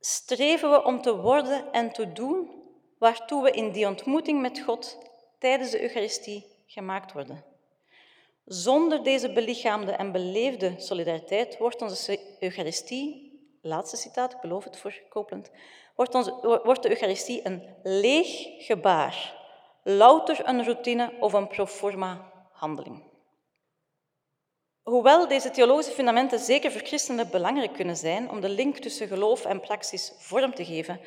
streven 0.00 0.70
we 0.70 0.84
om 0.84 1.02
te 1.02 1.16
worden 1.16 1.72
en 1.72 1.92
te 1.92 2.12
doen 2.12 2.50
waartoe 2.98 3.42
we 3.42 3.50
in 3.50 3.72
die 3.72 3.86
ontmoeting 3.86 4.40
met 4.40 4.60
God 4.60 4.98
tijdens 5.38 5.70
de 5.70 5.82
Eucharistie 5.82 6.46
gemaakt 6.66 7.12
worden. 7.12 7.44
Zonder 8.44 9.02
deze 9.02 9.32
belichaamde 9.32 9.92
en 9.92 10.12
beleefde 10.12 10.74
solidariteit 10.76 11.58
wordt 11.58 11.82
onze 11.82 12.18
Eucharistie, 12.40 13.38
laatste 13.62 13.96
citaat, 13.96 14.32
ik 14.32 14.40
beloof 14.40 14.64
het 14.64 14.78
voor 14.78 15.02
Copeland, 15.08 15.50
wordt, 15.94 16.14
onze, 16.14 16.60
wordt 16.64 16.82
de 16.82 16.90
Eucharistie 16.90 17.46
een 17.46 17.62
leeg 17.82 18.44
gebaar, 18.58 19.34
louter 19.84 20.48
een 20.48 20.64
routine 20.64 21.12
of 21.20 21.32
een 21.32 21.48
proforma 21.48 22.32
handeling. 22.52 23.14
Hoewel 24.90 25.28
deze 25.28 25.50
theologische 25.50 25.92
fundamenten 25.92 26.38
zeker 26.38 26.72
voor 26.72 26.80
christenen 26.80 27.30
belangrijk 27.30 27.72
kunnen 27.72 27.96
zijn 27.96 28.30
om 28.30 28.40
de 28.40 28.48
link 28.48 28.76
tussen 28.76 29.08
geloof 29.08 29.44
en 29.44 29.60
praxis 29.60 30.12
vorm 30.18 30.54
te 30.54 30.64
geven, 30.64 31.00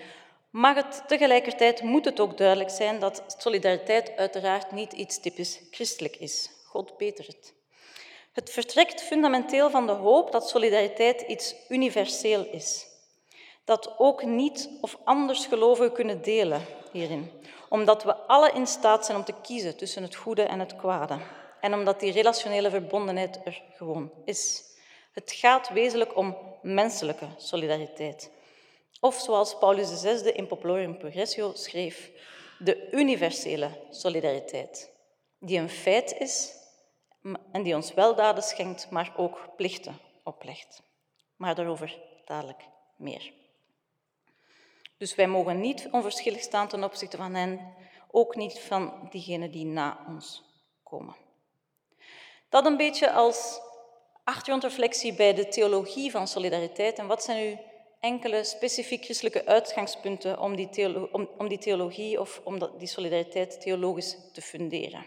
mag 0.50 0.76
het 0.76 1.04
tegelijkertijd 1.08 1.82
moet 1.82 2.06
het 2.06 2.20
ook 2.20 2.38
duidelijk 2.38 2.70
zijn 2.70 3.00
dat 3.00 3.24
solidariteit 3.38 4.12
uiteraard 4.16 4.72
niet 4.72 4.94
iets 4.94 5.20
typisch 5.20 5.60
christelijk 5.72 6.16
is. 6.16 6.50
God 6.66 6.98
beter 6.98 7.26
het. 7.26 7.54
Het 8.34 8.50
vertrekt 8.50 9.02
fundamenteel 9.02 9.70
van 9.70 9.88
de 9.88 9.94
hoop 9.94 10.32
dat 10.32 10.50
solidariteit 10.50 11.22
iets 11.22 11.56
universeel 11.70 12.46
is. 12.52 12.86
Dat 13.66 13.94
ook 13.98 14.24
niet 14.24 14.70
of 14.82 14.98
anders 15.04 15.46
gelovigen 15.46 15.94
kunnen 15.94 16.22
delen 16.22 16.62
hierin, 16.92 17.32
omdat 17.70 18.04
we 18.04 18.16
alle 18.16 18.52
in 18.52 18.68
staat 18.68 19.06
zijn 19.06 19.18
om 19.18 19.24
te 19.24 19.36
kiezen 19.42 19.78
tussen 19.78 20.04
het 20.04 20.16
goede 20.16 20.44
en 20.44 20.60
het 20.60 20.76
kwade 20.76 21.18
en 21.62 21.74
omdat 21.74 22.00
die 22.00 22.12
relationele 22.12 22.70
verbondenheid 22.70 23.40
er 23.46 23.62
gewoon 23.76 24.12
is. 24.26 24.64
Het 25.12 25.32
gaat 25.32 25.70
wezenlijk 25.70 26.18
om 26.18 26.38
menselijke 26.62 27.28
solidariteit. 27.38 28.32
Of 29.00 29.20
zoals 29.20 29.58
Paulus 29.58 30.02
VI 30.02 30.30
in 30.30 30.48
Populorum 30.48 30.98
Progressio 30.98 31.54
schreef, 31.54 32.12
de 32.60 32.92
universele 32.92 33.70
solidariteit, 33.90 34.92
die 35.40 35.60
een 35.60 35.70
feit 35.70 36.18
is 36.18 36.54
en 37.52 37.64
die 37.64 37.76
ons 37.76 37.94
weldaden 37.94 38.44
schenkt, 38.44 38.90
maar 38.90 39.14
ook 39.18 39.50
plichten 39.56 40.00
oplegt. 40.24 40.82
Maar 41.36 41.56
daarover 41.56 42.00
dadelijk 42.26 42.64
meer. 42.96 43.34
Dus 44.98 45.16
wij 45.16 45.28
mogen 45.28 45.60
niet 45.60 45.88
onverschillig 45.92 46.42
staan 46.42 46.68
ten 46.68 46.84
opzichte 46.84 47.18
van 47.18 47.34
hen, 47.34 47.74
ook 48.12 48.36
niet 48.36 48.60
van 48.60 49.08
diegenen 49.10 49.52
die 49.52 49.66
na 49.66 50.06
ons 50.08 50.44
komen. 50.84 51.16
Dat 52.50 52.66
een 52.66 52.78
beetje 52.78 53.12
als 53.12 53.60
achtergrondreflectie 54.24 55.14
bij 55.14 55.34
de 55.34 55.48
theologie 55.48 56.12
van 56.12 56.28
solidariteit. 56.28 56.98
En 56.98 57.08
wat 57.08 57.24
zijn 57.24 57.48
uw 57.48 57.58
enkele 58.00 58.44
specifiek 58.44 59.04
christelijke 59.04 59.46
uitgangspunten 59.46 60.40
om 60.40 60.56
die, 60.56 61.14
om, 61.38 61.48
die 61.48 61.58
theologie 61.58 62.20
of 62.20 62.42
om 62.44 62.78
die 62.78 62.88
solidariteit 62.88 63.62
theologisch 63.62 64.18
te 64.34 64.42
funderen? 64.42 65.06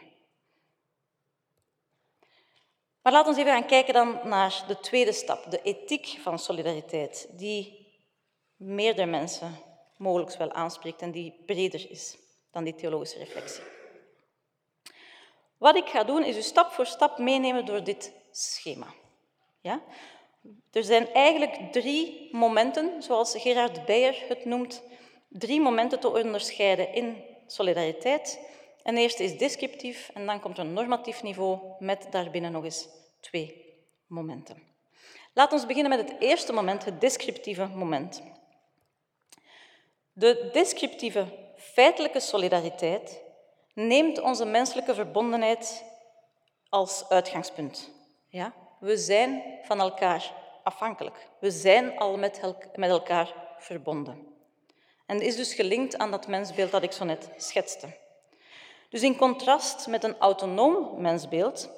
Maar 3.02 3.12
laten 3.12 3.34
we 3.34 3.40
even 3.40 3.52
gaan 3.52 3.66
kijken 3.66 3.94
dan 3.94 4.20
naar 4.24 4.64
de 4.66 4.80
tweede 4.80 5.12
stap, 5.12 5.50
de 5.50 5.62
ethiek 5.62 6.06
van 6.06 6.38
solidariteit, 6.38 7.28
die 7.30 7.86
meerdere 8.56 9.06
mensen 9.06 9.58
mogelijk 9.96 10.36
wel 10.36 10.52
aanspreekt 10.52 11.02
en 11.02 11.10
die 11.10 11.42
breder 11.46 11.90
is 11.90 12.16
dan 12.50 12.64
die 12.64 12.74
theologische 12.74 13.18
reflectie. 13.18 13.62
Wat 15.62 15.76
ik 15.76 15.88
ga 15.88 16.04
doen, 16.04 16.24
is 16.24 16.36
u 16.36 16.42
stap 16.42 16.72
voor 16.72 16.86
stap 16.86 17.18
meenemen 17.18 17.64
door 17.64 17.84
dit 17.84 18.12
schema. 18.30 18.86
Ja? 19.60 19.82
Er 20.72 20.84
zijn 20.84 21.12
eigenlijk 21.12 21.72
drie 21.72 22.28
momenten, 22.32 23.02
zoals 23.02 23.34
Gerard 23.36 23.84
Beyer 23.84 24.24
het 24.28 24.44
noemt, 24.44 24.82
drie 25.28 25.60
momenten 25.60 26.00
te 26.00 26.08
onderscheiden 26.08 26.94
in 26.94 27.24
solidariteit. 27.46 28.40
En 28.82 28.96
eerste 28.96 29.24
is 29.24 29.38
descriptief 29.38 30.10
en 30.14 30.26
dan 30.26 30.40
komt 30.40 30.58
een 30.58 30.72
normatief 30.72 31.22
niveau 31.22 31.58
met 31.78 32.06
daarbinnen 32.10 32.52
nog 32.52 32.64
eens 32.64 32.88
twee 33.20 33.74
momenten. 34.06 34.62
Laten 35.32 35.60
we 35.60 35.66
beginnen 35.66 35.98
met 35.98 36.08
het 36.08 36.20
eerste 36.20 36.52
moment, 36.52 36.84
het 36.84 37.00
descriptieve 37.00 37.66
moment. 37.66 38.22
De 40.12 40.48
descriptieve 40.52 41.26
feitelijke 41.56 42.20
solidariteit 42.20 43.21
neemt 43.72 44.20
onze 44.20 44.44
menselijke 44.44 44.94
verbondenheid 44.94 45.84
als 46.68 47.08
uitgangspunt. 47.08 47.90
Ja? 48.28 48.52
We 48.80 48.96
zijn 48.96 49.42
van 49.62 49.80
elkaar 49.80 50.32
afhankelijk. 50.62 51.28
We 51.40 51.50
zijn 51.50 51.98
al 51.98 52.16
met, 52.16 52.40
met 52.74 52.90
elkaar 52.90 53.34
verbonden. 53.58 54.26
En 55.06 55.20
is 55.20 55.36
dus 55.36 55.54
gelinkt 55.54 55.98
aan 55.98 56.10
dat 56.10 56.26
mensbeeld 56.26 56.70
dat 56.70 56.82
ik 56.82 56.92
zo 56.92 57.04
net 57.04 57.28
schetste. 57.36 57.86
Dus 58.88 59.02
in 59.02 59.16
contrast 59.16 59.86
met 59.86 60.04
een 60.04 60.18
autonoom 60.18 61.00
mensbeeld, 61.00 61.70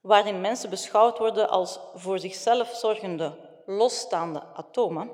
waarin 0.00 0.40
mensen 0.40 0.70
beschouwd 0.70 1.18
worden 1.18 1.48
als 1.48 1.80
voor 1.94 2.18
zichzelf 2.18 2.74
zorgende, 2.74 3.38
losstaande 3.66 4.42
atomen, 4.54 5.10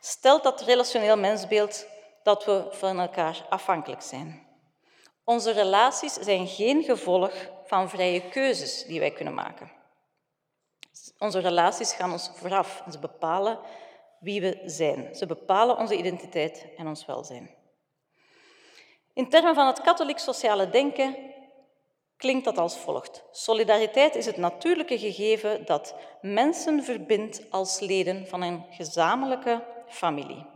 stelt 0.00 0.42
dat 0.42 0.60
relationeel 0.60 1.16
mensbeeld 1.16 1.86
dat 2.22 2.44
we 2.44 2.66
van 2.70 3.00
elkaar 3.00 3.46
afhankelijk 3.48 4.02
zijn. 4.02 4.45
Onze 5.28 5.50
relaties 5.50 6.12
zijn 6.12 6.46
geen 6.46 6.82
gevolg 6.82 7.32
van 7.64 7.88
vrije 7.88 8.28
keuzes 8.28 8.84
die 8.84 9.00
wij 9.00 9.10
kunnen 9.10 9.34
maken. 9.34 9.70
Onze 11.18 11.38
relaties 11.38 11.92
gaan 11.92 12.12
ons 12.12 12.30
vooraf 12.34 12.82
ze 12.90 12.98
bepalen 12.98 13.58
wie 14.20 14.40
we 14.40 14.62
zijn. 14.64 15.14
Ze 15.14 15.26
bepalen 15.26 15.76
onze 15.76 15.96
identiteit 15.96 16.66
en 16.76 16.86
ons 16.86 17.06
welzijn. 17.06 17.50
In 19.12 19.28
termen 19.28 19.54
van 19.54 19.66
het 19.66 19.80
katholiek 19.80 20.18
sociale 20.18 20.70
denken 20.70 21.16
klinkt 22.16 22.44
dat 22.44 22.58
als 22.58 22.78
volgt. 22.78 23.24
Solidariteit 23.30 24.14
is 24.14 24.26
het 24.26 24.36
natuurlijke 24.36 24.98
gegeven 24.98 25.64
dat 25.64 25.94
mensen 26.20 26.84
verbindt 26.84 27.50
als 27.50 27.80
leden 27.80 28.26
van 28.26 28.42
een 28.42 28.64
gezamenlijke 28.70 29.64
familie. 29.88 30.46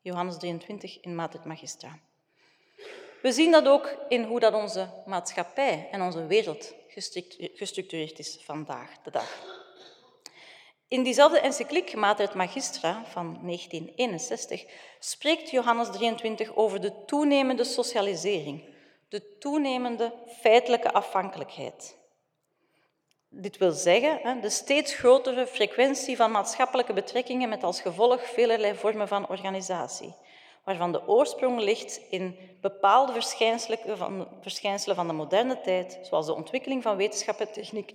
Johannes 0.00 0.36
23 0.36 1.00
in 1.00 1.14
Maat 1.14 1.44
Magistra. 1.44 1.98
We 3.22 3.32
zien 3.32 3.50
dat 3.50 3.66
ook 3.66 3.96
in 4.08 4.22
hoe 4.22 4.40
dat 4.40 4.54
onze 4.54 4.88
maatschappij 5.06 5.88
en 5.90 6.02
onze 6.02 6.26
wereld 6.26 6.74
gestructureerd 7.54 8.18
is 8.18 8.38
vandaag 8.40 8.90
de 9.02 9.10
dag. 9.10 9.56
In 10.88 11.02
diezelfde 11.02 11.40
encycliek 11.40 11.94
Mater 11.94 12.36
Magistra 12.36 13.04
van 13.06 13.38
1961 13.42 14.64
spreekt 14.98 15.50
Johannes 15.50 15.88
23 15.90 16.56
over 16.56 16.80
de 16.80 17.04
toenemende 17.06 17.64
socialisering, 17.64 18.64
de 19.08 19.38
toenemende 19.38 20.12
feitelijke 20.40 20.92
afhankelijkheid. 20.92 21.96
Dit 23.28 23.56
wil 23.56 23.72
zeggen 23.72 24.40
de 24.40 24.50
steeds 24.50 24.94
grotere 24.94 25.46
frequentie 25.46 26.16
van 26.16 26.30
maatschappelijke 26.30 26.92
betrekkingen 26.92 27.48
met 27.48 27.62
als 27.62 27.80
gevolg 27.80 28.26
velerlei 28.26 28.74
vormen 28.74 29.08
van 29.08 29.28
organisatie 29.28 30.14
waarvan 30.68 30.92
de 30.92 31.08
oorsprong 31.08 31.60
ligt 31.60 32.00
in 32.10 32.36
bepaalde 32.60 33.12
verschijnselen 34.40 34.96
van, 34.96 35.06
de 35.06 35.12
moderne 35.12 35.60
tijd, 35.60 35.98
zoals 36.02 36.26
de 36.26 36.34
ontwikkeling 36.34 36.82
van 36.82 36.96
wetenschap 36.96 37.40
en 37.40 37.52
techniek, 37.52 37.94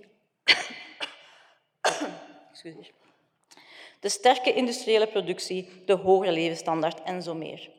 de 4.00 4.08
sterke 4.08 4.52
industriële 4.52 5.06
productie, 5.06 5.82
de 5.86 5.92
hogere 5.92 6.32
levensstandaard 6.32 7.02
en 7.02 7.22
zo 7.22 7.34
meer. 7.34 7.70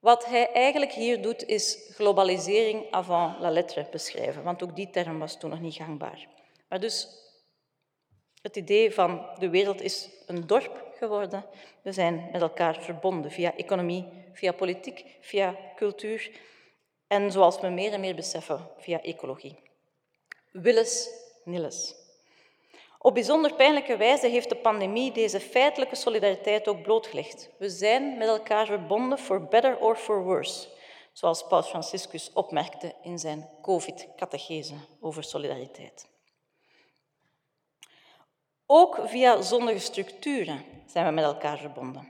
Wat 0.00 0.26
hij 0.26 0.52
eigenlijk 0.52 0.92
hier 0.92 1.22
doet, 1.22 1.46
is 1.46 1.90
globalisering 1.94 2.90
avant 2.90 3.38
la 3.38 3.50
lettre 3.50 3.86
beschrijven, 3.90 4.42
want 4.42 4.62
ook 4.62 4.76
die 4.76 4.90
term 4.90 5.18
was 5.18 5.38
toen 5.38 5.50
nog 5.50 5.60
niet 5.60 5.74
gangbaar. 5.74 6.28
Maar 6.68 6.80
dus 6.80 7.08
het 8.42 8.56
idee 8.56 8.94
van 8.94 9.26
de 9.38 9.48
wereld 9.48 9.80
is 9.80 10.08
een 10.26 10.46
dorp 10.46 10.89
geworden. 11.00 11.44
We 11.82 11.92
zijn 11.92 12.28
met 12.32 12.42
elkaar 12.42 12.82
verbonden 12.82 13.30
via 13.30 13.56
economie, 13.56 14.08
via 14.32 14.52
politiek, 14.52 15.04
via 15.20 15.56
cultuur 15.76 16.30
en 17.06 17.32
zoals 17.32 17.60
we 17.60 17.68
meer 17.68 17.92
en 17.92 18.00
meer 18.00 18.14
beseffen, 18.14 18.68
via 18.78 19.02
ecologie. 19.02 19.58
Willens, 20.52 21.08
nilles. 21.44 21.94
Op 22.98 23.14
bijzonder 23.14 23.54
pijnlijke 23.54 23.96
wijze 23.96 24.26
heeft 24.26 24.48
de 24.48 24.56
pandemie 24.56 25.12
deze 25.12 25.40
feitelijke 25.40 25.96
solidariteit 25.96 26.68
ook 26.68 26.82
blootgelegd. 26.82 27.50
We 27.58 27.68
zijn 27.68 28.18
met 28.18 28.28
elkaar 28.28 28.66
verbonden, 28.66 29.18
for 29.18 29.48
better 29.48 29.78
or 29.78 29.96
for 29.96 30.24
worse, 30.24 30.68
zoals 31.12 31.46
Paus 31.46 31.68
Franciscus 31.68 32.30
opmerkte 32.32 32.94
in 33.02 33.18
zijn 33.18 33.48
COVID-catechese 33.62 34.74
over 35.00 35.24
solidariteit. 35.24 36.08
Ook 38.72 38.98
via 39.04 39.42
zondige 39.42 39.78
structuren 39.78 40.64
zijn 40.86 41.06
we 41.06 41.12
met 41.12 41.24
elkaar 41.24 41.58
verbonden. 41.58 42.08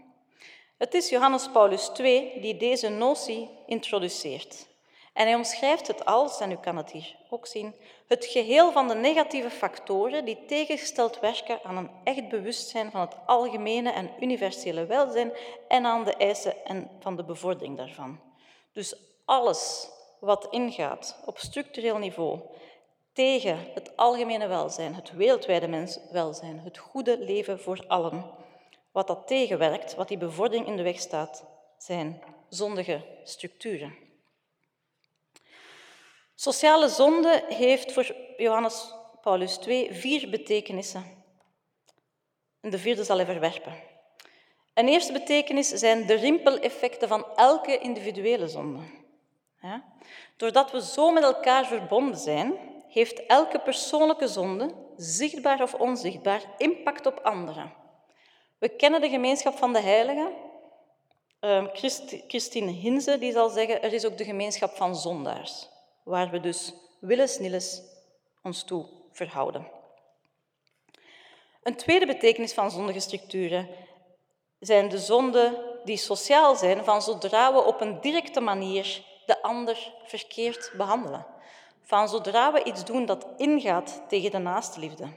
Het 0.78 0.94
is 0.94 1.08
Johannes 1.08 1.48
Paulus 1.52 1.90
II 1.98 2.40
die 2.40 2.56
deze 2.56 2.88
notie 2.88 3.48
introduceert. 3.66 4.66
En 5.12 5.26
hij 5.26 5.34
omschrijft 5.34 5.86
het 5.86 6.04
als, 6.04 6.40
en 6.40 6.50
u 6.50 6.56
kan 6.56 6.76
het 6.76 6.90
hier 6.90 7.16
ook 7.30 7.46
zien, 7.46 7.74
het 8.06 8.24
geheel 8.24 8.72
van 8.72 8.88
de 8.88 8.94
negatieve 8.94 9.50
factoren 9.50 10.24
die 10.24 10.44
tegengesteld 10.46 11.20
werken 11.20 11.58
aan 11.62 11.76
een 11.76 11.90
echt 12.04 12.28
bewustzijn 12.28 12.90
van 12.90 13.00
het 13.00 13.14
algemene 13.26 13.90
en 13.90 14.10
universele 14.20 14.86
welzijn 14.86 15.32
en 15.68 15.86
aan 15.86 16.04
de 16.04 16.14
eisen 16.14 16.64
en 16.64 16.90
van 17.00 17.16
de 17.16 17.24
bevordering 17.24 17.76
daarvan. 17.76 18.20
Dus 18.72 18.94
alles 19.24 19.88
wat 20.18 20.46
ingaat 20.50 21.22
op 21.24 21.38
structureel 21.38 21.98
niveau 21.98 22.40
tegen 23.12 23.66
het 23.74 23.96
algemene 23.96 24.46
welzijn, 24.46 24.94
het 24.94 25.10
wereldwijde 25.10 25.68
menswelzijn, 25.68 26.58
het 26.58 26.78
goede 26.78 27.18
leven 27.18 27.60
voor 27.60 27.84
allen. 27.86 28.24
Wat 28.92 29.06
dat 29.06 29.26
tegenwerkt, 29.26 29.94
wat 29.94 30.08
die 30.08 30.18
bevordering 30.18 30.66
in 30.66 30.76
de 30.76 30.82
weg 30.82 31.00
staat, 31.00 31.44
zijn 31.78 32.22
zondige 32.48 33.02
structuren. 33.24 33.94
Sociale 36.34 36.88
zonde 36.88 37.44
heeft 37.48 37.92
voor 37.92 38.14
Johannes 38.36 38.94
Paulus 39.20 39.58
II 39.66 39.94
vier 39.94 40.30
betekenissen. 40.30 41.04
En 42.60 42.70
de 42.70 42.78
vierde 42.78 43.04
zal 43.04 43.16
hij 43.16 43.26
verwerpen. 43.26 43.74
Een 44.74 44.88
eerste 44.88 45.12
betekenis 45.12 45.68
zijn 45.68 46.06
de 46.06 46.14
rimpeleffecten 46.14 47.08
van 47.08 47.26
elke 47.36 47.78
individuele 47.78 48.48
zonde. 48.48 48.80
Ja? 49.60 49.84
Doordat 50.36 50.70
we 50.70 50.82
zo 50.82 51.10
met 51.10 51.22
elkaar 51.22 51.66
verbonden 51.66 52.18
zijn, 52.18 52.58
heeft 52.90 53.26
elke 53.26 53.58
persoonlijke 53.58 54.28
zonde, 54.28 54.74
zichtbaar 54.96 55.62
of 55.62 55.74
onzichtbaar, 55.74 56.42
impact 56.56 57.06
op 57.06 57.20
anderen. 57.22 57.72
We 58.58 58.68
kennen 58.68 59.00
de 59.00 59.08
gemeenschap 59.08 59.56
van 59.56 59.72
de 59.72 59.80
heiligen. 59.80 60.32
Ehm, 61.40 61.66
Christine 62.26 62.70
Hinze 62.70 63.18
die 63.18 63.32
zal 63.32 63.48
zeggen, 63.48 63.82
er 63.82 63.92
is 63.92 64.06
ook 64.06 64.18
de 64.18 64.24
gemeenschap 64.24 64.76
van 64.76 64.96
zondaars, 64.96 65.68
waar 66.02 66.30
we 66.30 66.40
dus 66.40 66.72
willens 67.00 67.82
ons 68.42 68.64
toe 68.64 68.86
verhouden. 69.12 69.66
Een 71.62 71.76
tweede 71.76 72.06
betekenis 72.06 72.52
van 72.52 72.70
zondige 72.70 73.00
structuren 73.00 73.68
zijn 74.58 74.88
de 74.88 74.98
zonden 74.98 75.54
die 75.84 75.96
sociaal 75.96 76.56
zijn 76.56 76.84
van 76.84 77.02
zodra 77.02 77.52
we 77.52 77.64
op 77.64 77.80
een 77.80 78.00
directe 78.00 78.40
manier 78.40 79.04
de 79.26 79.42
ander 79.42 79.92
verkeerd 80.04 80.72
behandelen 80.76 81.26
van 81.90 82.08
zodra 82.08 82.52
we 82.52 82.64
iets 82.64 82.84
doen 82.84 83.06
dat 83.06 83.26
ingaat 83.36 84.02
tegen 84.08 84.30
de 84.30 84.38
naaste 84.38 84.80
liefde. 84.80 85.08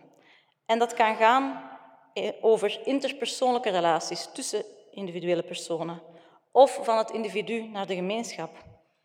En 0.66 0.80
dat 0.80 0.94
kan 0.94 1.16
gaan 1.16 1.70
eh, 2.14 2.32
over 2.42 2.80
interpersoonlijke 2.84 3.70
relaties 3.70 4.30
tussen 4.34 4.66
individuele 4.92 5.44
personen, 5.44 6.02
of 6.52 6.80
van 6.84 6.98
het 6.98 7.12
individu 7.12 7.64
naar 7.64 7.88
de 7.88 7.96
gemeenschap, 7.96 8.52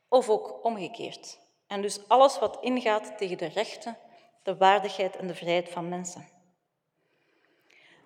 of 0.08 0.28
ook 0.28 0.64
omgekeerd. 0.64 1.38
En 1.66 1.82
dus 1.82 2.08
alles 2.08 2.38
wat 2.38 2.58
ingaat 2.60 3.18
tegen 3.18 3.38
de 3.38 3.48
rechten, 3.48 3.98
de 4.42 4.56
waardigheid 4.56 5.16
en 5.16 5.26
de 5.26 5.34
vrijheid 5.34 5.68
van 5.68 5.88
mensen. 5.88 6.28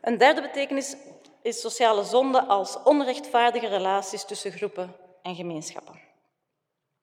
Een 0.01 0.19
derde 0.19 0.41
betekenis 0.41 0.97
is 1.43 1.61
sociale 1.61 2.05
zonde 2.05 2.45
als 2.47 2.83
onrechtvaardige 2.83 3.69
relaties 3.69 4.25
tussen 4.25 4.53
groepen 4.53 4.97
en 5.23 5.35
gemeenschappen. 5.35 6.02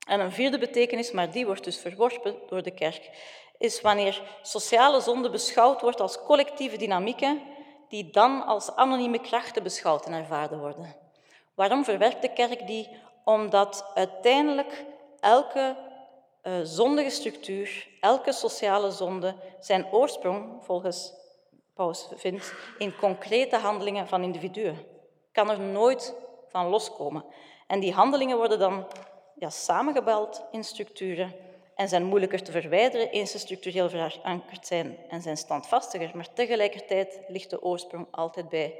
En 0.09 0.19
een 0.19 0.31
vierde 0.31 0.57
betekenis, 0.57 1.11
maar 1.11 1.31
die 1.31 1.45
wordt 1.45 1.63
dus 1.63 1.77
verworpen 1.77 2.35
door 2.47 2.63
de 2.63 2.71
kerk, 2.71 3.09
is 3.57 3.81
wanneer 3.81 4.21
sociale 4.41 5.01
zonde 5.01 5.29
beschouwd 5.29 5.81
wordt 5.81 6.01
als 6.01 6.23
collectieve 6.23 6.77
dynamieken 6.77 7.41
die 7.89 8.09
dan 8.09 8.45
als 8.45 8.75
anonieme 8.75 9.19
krachten 9.19 9.63
beschouwd 9.63 10.05
en 10.05 10.13
ervaren 10.13 10.59
worden. 10.59 10.95
Waarom 11.55 11.83
verwerpt 11.83 12.22
de 12.22 12.33
kerk 12.33 12.67
die? 12.67 12.89
Omdat 13.24 13.91
uiteindelijk 13.93 14.85
elke 15.19 15.75
uh, 16.43 16.53
zondige 16.63 17.09
structuur, 17.09 17.87
elke 18.00 18.31
sociale 18.31 18.91
zonde 18.91 19.35
zijn 19.59 19.91
oorsprong, 19.91 20.63
volgens 20.63 21.13
Paus 21.74 22.07
vindt, 22.15 22.53
in 22.77 22.95
concrete 22.95 23.57
handelingen 23.57 24.07
van 24.07 24.24
individuen. 24.24 24.77
Kan 25.31 25.50
er 25.50 25.59
nooit 25.59 26.15
van 26.48 26.67
loskomen. 26.67 27.25
En 27.67 27.79
die 27.79 27.93
handelingen 27.93 28.37
worden 28.37 28.59
dan 28.59 28.85
ja, 29.39 29.49
samengebald 29.49 30.43
in 30.51 30.63
structuren 30.63 31.33
en 31.75 31.89
zijn 31.89 32.03
moeilijker 32.03 32.43
te 32.43 32.51
verwijderen 32.51 33.09
eens 33.09 33.31
ze 33.31 33.39
structureel 33.39 33.89
verankerd 33.89 34.67
zijn 34.67 34.97
en 35.09 35.21
zijn 35.21 35.37
standvastiger. 35.37 36.11
Maar 36.13 36.33
tegelijkertijd 36.33 37.19
ligt 37.27 37.49
de 37.49 37.61
oorsprong 37.61 38.07
altijd 38.11 38.49
bij 38.49 38.79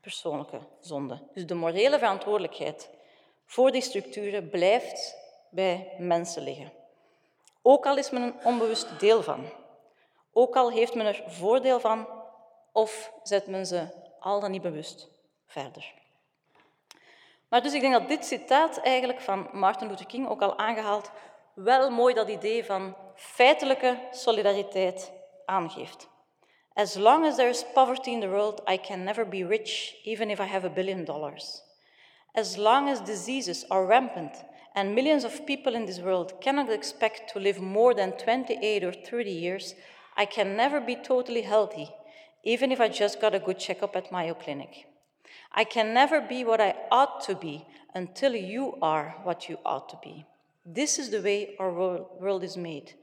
persoonlijke 0.00 0.58
zonde. 0.80 1.18
Dus 1.34 1.46
de 1.46 1.54
morele 1.54 1.98
verantwoordelijkheid 1.98 2.90
voor 3.44 3.70
die 3.70 3.82
structuren 3.82 4.48
blijft 4.48 5.16
bij 5.50 5.92
mensen 5.98 6.42
liggen. 6.42 6.72
Ook 7.62 7.86
al 7.86 7.96
is 7.96 8.10
men 8.10 8.22
een 8.22 8.44
onbewust 8.44 9.00
deel 9.00 9.22
van. 9.22 9.44
Ook 10.32 10.56
al 10.56 10.70
heeft 10.70 10.94
men 10.94 11.06
er 11.06 11.24
voordeel 11.26 11.80
van 11.80 12.06
of 12.72 13.12
zet 13.22 13.46
men 13.46 13.66
ze 13.66 13.86
al 14.20 14.40
dan 14.40 14.50
niet 14.50 14.62
bewust 14.62 15.08
verder. 15.46 15.94
Maar 17.48 17.62
dus 17.62 17.72
ik 17.72 17.80
denk 17.80 17.92
dat 17.92 18.08
dit 18.08 18.24
citaat 18.24 18.78
eigenlijk 18.78 19.20
van 19.20 19.48
Martin 19.52 19.88
Luther 19.88 20.06
King, 20.06 20.28
ook 20.28 20.42
al 20.42 20.58
aangehaald, 20.58 21.10
wel 21.54 21.90
mooi 21.90 22.14
dat 22.14 22.28
idee 22.28 22.64
van 22.64 22.96
feitelijke 23.14 23.98
solidariteit 24.10 25.12
aangeeft. 25.44 26.08
As 26.74 26.94
long 26.94 27.26
as 27.26 27.36
there 27.36 27.48
is 27.48 27.64
poverty 27.72 28.10
in 28.10 28.20
the 28.20 28.28
world, 28.28 28.62
I 28.70 28.78
can 28.78 29.04
never 29.04 29.28
be 29.28 29.46
rich, 29.46 29.94
even 30.04 30.30
if 30.30 30.38
I 30.38 30.46
have 30.46 30.66
a 30.66 30.70
billion 30.70 31.04
dollars. 31.04 31.62
As 32.32 32.56
long 32.56 32.88
as 32.88 33.00
diseases 33.00 33.68
are 33.70 33.86
rampant 33.86 34.44
and 34.74 34.94
millions 34.94 35.24
of 35.24 35.44
people 35.44 35.74
in 35.74 35.86
this 35.86 36.00
world 36.00 36.38
cannot 36.40 36.68
expect 36.68 37.32
to 37.32 37.38
live 37.38 37.62
more 37.62 37.94
than 37.94 38.12
28 38.12 38.84
or 38.84 38.92
30 38.92 39.30
years, 39.30 39.74
I 40.16 40.26
can 40.26 40.54
never 40.54 40.80
be 40.80 40.96
totally 40.96 41.42
healthy, 41.42 41.88
even 42.42 42.70
if 42.70 42.80
I 42.80 42.88
just 42.88 43.20
got 43.20 43.34
a 43.34 43.38
good 43.38 43.58
checkup 43.58 43.96
at 43.96 44.12
Mayo 44.12 44.34
Clinic. 44.34 44.86
I 45.52 45.64
can 45.64 45.94
never 45.94 46.20
be 46.20 46.44
what 46.44 46.60
I 46.60 46.74
ought 46.90 47.20
to 47.26 47.34
be 47.34 47.66
until 47.94 48.34
you 48.34 48.74
are 48.82 49.16
what 49.24 49.48
you 49.48 49.58
ought 49.64 49.88
to 49.88 49.98
be. 50.02 50.24
This 50.64 50.98
is 50.98 51.10
the 51.10 51.20
way 51.20 51.54
our 51.58 51.70
world 52.20 52.42
is 52.42 52.56
made. 52.56 52.94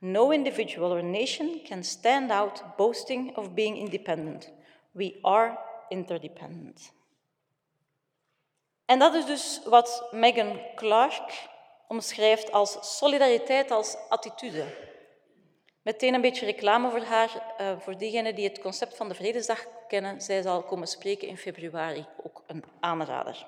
No 0.00 0.32
individual 0.32 0.92
or 0.92 1.02
nation 1.02 1.60
can 1.66 1.82
stand 1.82 2.32
out 2.32 2.78
boasting 2.78 3.34
of 3.36 3.54
being 3.54 3.76
independent. 3.76 4.50
We 4.94 5.20
are 5.22 5.58
interdependent. 5.90 6.92
En 8.86 8.98
dat 8.98 9.14
is 9.14 9.26
dus 9.26 9.60
wat 9.64 10.08
Megan 10.10 10.60
Clark 10.74 11.48
omschrijft 11.88 12.52
als 12.52 12.96
solidariteit 12.98 13.70
als 13.70 13.96
attitude. 14.08 14.64
Meteen 15.82 16.14
een 16.14 16.20
beetje 16.20 16.46
reclame 16.46 16.90
voor 16.90 17.02
haar, 17.02 17.54
uh, 17.60 17.78
voor 17.78 17.96
diegenen 17.96 18.34
die 18.34 18.48
het 18.48 18.60
concept 18.60 18.96
van 18.96 19.08
de 19.08 19.14
Vredesdag 19.14 19.66
kennen. 19.88 20.20
Zij 20.20 20.42
zal 20.42 20.62
komen 20.62 20.86
spreken 20.86 21.28
in 21.28 21.36
februari, 21.36 22.06
ook 22.22 22.42
een 22.46 22.64
aanrader. 22.80 23.46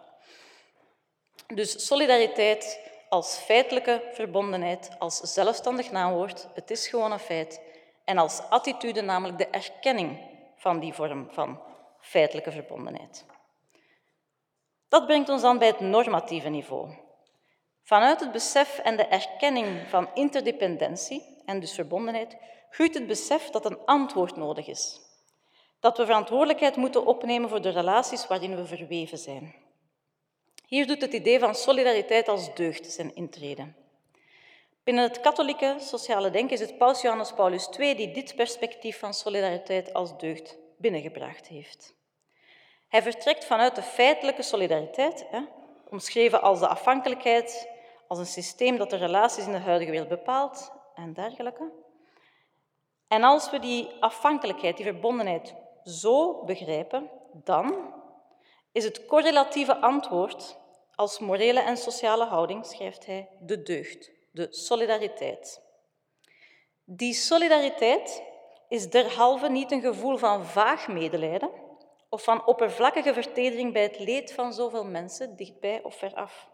Dus 1.46 1.86
solidariteit 1.86 2.90
als 3.08 3.36
feitelijke 3.36 4.02
verbondenheid, 4.12 4.90
als 4.98 5.16
zelfstandig 5.16 5.90
naamwoord, 5.90 6.48
het 6.54 6.70
is 6.70 6.88
gewoon 6.88 7.12
een 7.12 7.18
feit, 7.18 7.60
en 8.04 8.18
als 8.18 8.40
attitude 8.48 9.00
namelijk 9.00 9.38
de 9.38 9.46
erkenning 9.46 10.18
van 10.56 10.80
die 10.80 10.92
vorm 10.92 11.28
van 11.30 11.60
feitelijke 12.00 12.50
verbondenheid. 12.50 13.24
Dat 14.88 15.06
brengt 15.06 15.28
ons 15.28 15.42
dan 15.42 15.58
bij 15.58 15.68
het 15.68 15.80
normatieve 15.80 16.48
niveau. 16.48 16.94
Vanuit 17.82 18.20
het 18.20 18.32
besef 18.32 18.78
en 18.78 18.96
de 18.96 19.06
erkenning 19.06 19.88
van 19.88 20.08
interdependentie 20.14 21.31
en 21.44 21.60
dus 21.60 21.72
verbondenheid 21.72 22.36
groeit 22.70 22.94
het 22.94 23.06
besef 23.06 23.50
dat 23.50 23.64
een 23.64 23.78
antwoord 23.84 24.36
nodig 24.36 24.66
is. 24.66 25.00
Dat 25.80 25.96
we 25.96 26.04
verantwoordelijkheid 26.04 26.76
moeten 26.76 27.06
opnemen 27.06 27.48
voor 27.48 27.62
de 27.62 27.68
relaties 27.68 28.26
waarin 28.26 28.56
we 28.56 28.66
verweven 28.66 29.18
zijn. 29.18 29.54
Hier 30.66 30.86
doet 30.86 31.00
het 31.00 31.12
idee 31.12 31.38
van 31.38 31.54
solidariteit 31.54 32.28
als 32.28 32.54
deugd 32.54 32.92
zijn 32.92 33.14
intreden. 33.14 33.76
Binnen 34.84 35.04
het 35.04 35.20
katholieke 35.20 35.76
sociale 35.78 36.30
denken 36.30 36.54
is 36.54 36.60
het 36.60 36.78
paus 36.78 37.00
Johannes 37.00 37.32
Paulus 37.32 37.68
II 37.78 37.94
die 37.94 38.12
dit 38.12 38.36
perspectief 38.36 38.98
van 38.98 39.14
solidariteit 39.14 39.94
als 39.94 40.18
deugd 40.18 40.56
binnengebracht 40.78 41.46
heeft. 41.46 41.94
Hij 42.88 43.02
vertrekt 43.02 43.44
vanuit 43.44 43.74
de 43.74 43.82
feitelijke 43.82 44.42
solidariteit, 44.42 45.24
hè, 45.30 45.40
omschreven 45.90 46.42
als 46.42 46.58
de 46.58 46.68
afhankelijkheid, 46.68 47.68
als 48.08 48.18
een 48.18 48.26
systeem 48.26 48.76
dat 48.76 48.90
de 48.90 48.96
relaties 48.96 49.46
in 49.46 49.52
de 49.52 49.58
huidige 49.58 49.90
wereld 49.90 50.08
bepaalt 50.08 50.72
en 50.94 51.12
dergelijke. 51.12 51.70
En 53.08 53.22
als 53.22 53.50
we 53.50 53.58
die 53.58 53.90
afhankelijkheid, 54.00 54.76
die 54.76 54.86
verbondenheid 54.86 55.54
zo 55.84 56.44
begrijpen, 56.44 57.10
dan 57.32 57.94
is 58.72 58.84
het 58.84 59.06
correlatieve 59.06 59.76
antwoord 59.76 60.58
als 60.94 61.18
morele 61.18 61.60
en 61.60 61.76
sociale 61.76 62.24
houding, 62.24 62.66
schrijft 62.66 63.06
hij, 63.06 63.28
de 63.40 63.62
deugd, 63.62 64.10
de 64.30 64.46
solidariteit. 64.50 65.62
Die 66.84 67.14
solidariteit 67.14 68.22
is 68.68 68.90
derhalve 68.90 69.48
niet 69.48 69.70
een 69.70 69.80
gevoel 69.80 70.16
van 70.16 70.44
vaag 70.44 70.88
medelijden 70.88 71.50
of 72.08 72.22
van 72.22 72.46
oppervlakkige 72.46 73.12
vertedering 73.12 73.72
bij 73.72 73.82
het 73.82 73.98
leed 73.98 74.32
van 74.32 74.52
zoveel 74.52 74.84
mensen, 74.84 75.36
dichtbij 75.36 75.82
of 75.82 75.94
veraf. 75.94 76.50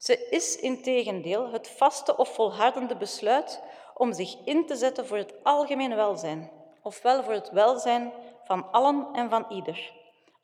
Ze 0.00 0.28
is 0.28 0.56
integendeel 0.56 1.50
het 1.50 1.68
vaste 1.68 2.16
of 2.16 2.34
volhardende 2.34 2.96
besluit 2.96 3.62
om 3.94 4.12
zich 4.12 4.36
in 4.44 4.66
te 4.66 4.76
zetten 4.76 5.06
voor 5.06 5.16
het 5.16 5.34
algemeen 5.42 5.94
welzijn, 5.94 6.50
ofwel 6.82 7.22
voor 7.22 7.32
het 7.32 7.50
welzijn 7.50 8.12
van 8.44 8.70
allen 8.72 9.08
en 9.12 9.30
van 9.30 9.46
ieder, 9.48 9.92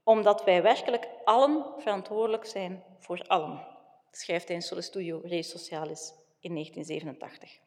omdat 0.04 0.44
wij 0.44 0.62
werkelijk 0.62 1.08
allen 1.24 1.64
verantwoordelijk 1.78 2.44
zijn 2.44 2.84
voor 2.98 3.24
allen, 3.26 3.66
schrijft 4.10 4.46
hij 4.46 4.56
in 4.56 4.62
Sole 4.62 4.82
Studio 4.82 5.20
Re 5.24 5.42
Socialis 5.42 6.12
in 6.40 6.52
1987. 6.52 7.58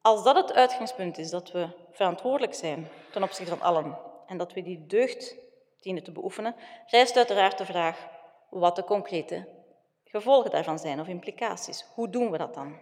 Als 0.00 0.24
dat 0.24 0.36
het 0.36 0.52
uitgangspunt 0.52 1.18
is, 1.18 1.30
dat 1.30 1.50
we 1.50 1.68
verantwoordelijk 1.90 2.54
zijn 2.54 2.88
ten 3.10 3.22
opzichte 3.22 3.56
van 3.56 3.66
allen 3.66 3.98
en 4.26 4.36
dat 4.36 4.52
we 4.52 4.62
die 4.62 4.86
deugd 4.86 5.36
dienen 5.80 6.02
te 6.02 6.12
beoefenen, 6.12 6.54
rijst 6.86 7.16
uiteraard 7.16 7.58
de 7.58 7.64
vraag 7.64 8.08
wat 8.50 8.76
de 8.76 8.84
concrete 8.84 9.60
gevolgen 10.12 10.50
daarvan 10.50 10.78
zijn 10.78 11.00
of 11.00 11.06
implicaties. 11.06 11.84
Hoe 11.94 12.10
doen 12.10 12.30
we 12.30 12.38
dat 12.38 12.54
dan? 12.54 12.80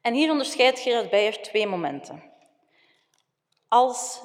En 0.00 0.14
hier 0.14 0.30
onderscheidt 0.30 0.78
Gerard 0.78 1.10
Beyer 1.10 1.42
twee 1.42 1.66
momenten. 1.66 2.22
Als 3.68 4.22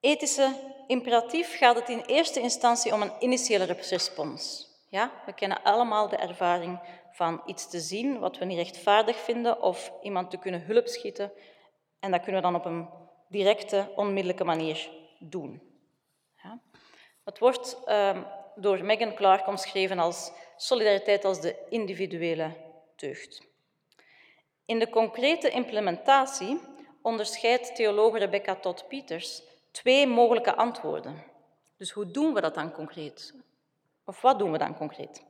ethische 0.00 0.74
imperatief 0.86 1.56
gaat 1.56 1.76
het 1.76 1.88
in 1.88 2.00
eerste 2.00 2.40
instantie 2.40 2.92
om 2.92 3.02
een 3.02 3.12
initiële 3.18 3.64
respons. 3.64 4.68
Ja, 4.88 5.12
we 5.26 5.32
kennen 5.32 5.62
allemaal 5.62 6.08
de 6.08 6.16
ervaring 6.16 6.80
van 7.12 7.42
iets 7.46 7.68
te 7.68 7.80
zien 7.80 8.18
wat 8.18 8.38
we 8.38 8.44
niet 8.44 8.58
rechtvaardig 8.58 9.16
vinden 9.16 9.62
of 9.62 9.92
iemand 10.02 10.30
te 10.30 10.38
kunnen 10.38 10.64
hulp 10.64 10.86
schieten. 10.86 11.32
En 12.00 12.10
dat 12.10 12.22
kunnen 12.22 12.42
we 12.42 12.50
dan 12.50 12.60
op 12.60 12.64
een 12.64 12.88
directe, 13.28 13.92
onmiddellijke 13.96 14.44
manier 14.44 14.90
doen. 15.18 15.62
Ja. 16.42 16.60
Het 17.24 17.38
wordt 17.38 17.78
um, 17.88 18.26
door 18.56 18.84
Megan 18.84 19.14
Clark 19.14 19.46
omschreven 19.46 19.98
als 19.98 20.32
solidariteit 20.56 21.24
als 21.24 21.40
de 21.40 21.56
individuele 21.68 22.50
deugd. 22.96 23.42
In 24.64 24.78
de 24.78 24.88
concrete 24.88 25.50
implementatie 25.50 26.60
onderscheidt 27.02 27.74
theoloog 27.74 28.18
Rebecca 28.18 28.54
Todd 28.54 28.88
Peters 28.88 29.42
twee 29.70 30.06
mogelijke 30.06 30.56
antwoorden. 30.56 31.24
Dus 31.76 31.90
hoe 31.90 32.10
doen 32.10 32.34
we 32.34 32.40
dat 32.40 32.54
dan 32.54 32.72
concreet? 32.72 33.34
Of 34.04 34.20
wat 34.20 34.38
doen 34.38 34.52
we 34.52 34.58
dan 34.58 34.76
concreet? 34.76 35.24